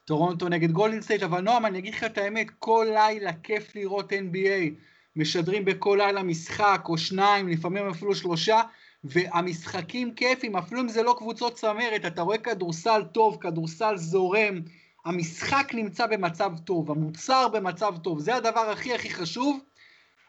טורונטו 0.05 0.49
נגד 0.49 0.71
גולדן 0.71 1.01
סטייט, 1.01 1.23
אבל 1.23 1.41
נועם, 1.41 1.67
אני 1.67 1.79
אגיד 1.79 1.95
לך 1.95 2.05
את 2.05 2.19
האמת, 2.19 2.47
כל 2.59 2.87
לילה 2.95 3.33
כיף 3.43 3.77
לראות 3.77 4.13
NBA, 4.13 4.75
משדרים 5.17 5.65
בכל 5.65 5.99
לילה 6.03 6.23
משחק 6.23 6.83
או 6.89 6.99
שניים, 6.99 7.49
לפעמים 7.49 7.89
אפילו 7.89 8.15
שלושה, 8.15 8.61
והמשחקים 9.05 10.15
כיפים, 10.15 10.57
אפילו 10.57 10.81
אם 10.81 10.89
זה 10.89 11.03
לא 11.03 11.15
קבוצות 11.19 11.55
צמרת, 11.55 12.05
אתה 12.07 12.23
רואה 12.23 12.39
כדורסל 12.39 13.03
טוב, 13.13 13.39
כדורסל 13.41 13.97
זורם, 13.97 14.61
המשחק 15.05 15.71
נמצא 15.75 16.07
במצב 16.07 16.53
טוב, 16.65 16.91
המוצר 16.91 17.49
במצב 17.49 17.95
טוב, 18.03 18.21
זה 18.21 18.35
הדבר 18.35 18.71
הכי 18.71 18.95
הכי 18.95 19.11
חשוב. 19.11 19.61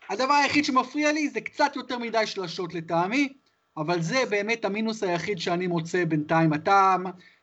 הדבר 0.10 0.34
היחיד 0.34 0.66
שמפריע 0.66 1.12
לי 1.12 1.30
זה 1.30 1.42
קצת 1.42 1.72
יותר 1.76 1.98
מדי 1.98 2.28
שלשות 2.28 2.74
לטעמי, 2.74 3.34
אבל 3.78 4.02
זה 4.02 4.24
באמת 4.30 4.66
המינוס 4.66 5.04
היחיד 5.04 5.40
שאני 5.40 5.68
מוצא 5.68 6.06
בינתיים. 6.06 6.54
אתה, 6.54 6.96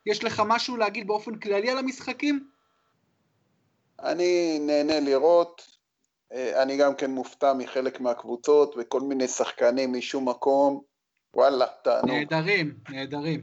יש 0.06 0.24
לך 0.24 0.42
משהו 0.46 0.76
להגיד 0.76 1.06
באופן 1.06 1.38
כללי 1.38 1.70
על 1.70 1.78
המשחקים? 1.78 2.48
אני 4.02 4.58
נהנה 4.60 5.00
לראות, 5.00 5.76
אה, 6.32 6.62
אני 6.62 6.76
גם 6.76 6.94
כן 6.94 7.10
מופתע 7.10 7.52
מחלק 7.52 8.00
מהקבוצות 8.00 8.74
וכל 8.78 9.00
מיני 9.00 9.28
שחקנים 9.28 9.92
משום 9.92 10.28
מקום, 10.28 10.80
וואלה, 11.34 11.66
תענוג. 11.84 12.10
נהדרים, 12.10 12.74
נהדרים. 12.90 13.40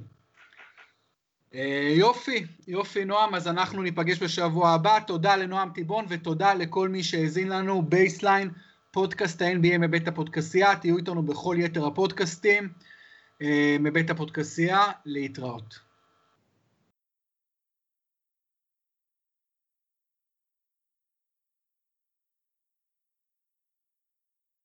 אה, 1.54 1.94
יופי, 1.98 2.46
יופי 2.68 3.06
נועם, 3.06 3.36
אז 3.36 3.48
אנחנו 3.48 3.82
ניפגש 3.82 4.24
בשבוע 4.24 4.70
הבא, 4.70 5.00
תודה 5.00 5.36
לנועם 5.36 5.70
תיבון 5.74 6.06
ותודה 6.10 6.54
לכל 6.54 6.90
מי 6.90 7.04
שהאזין 7.04 7.48
לנו, 7.48 7.82
בייסליין, 7.82 8.50
פודקאסט 8.92 9.42
ה-NBA 9.42 9.78
מבית 9.78 10.08
הפודקסייה, 10.08 10.76
תהיו 10.76 10.98
איתנו 10.98 11.24
בכל 11.24 11.56
יתר 11.60 11.86
הפודקאסטים 11.86 12.74
אה, 13.42 13.78
מבית 13.80 14.10
הפודקסייה, 14.10 14.92
להתראות. 15.06 15.91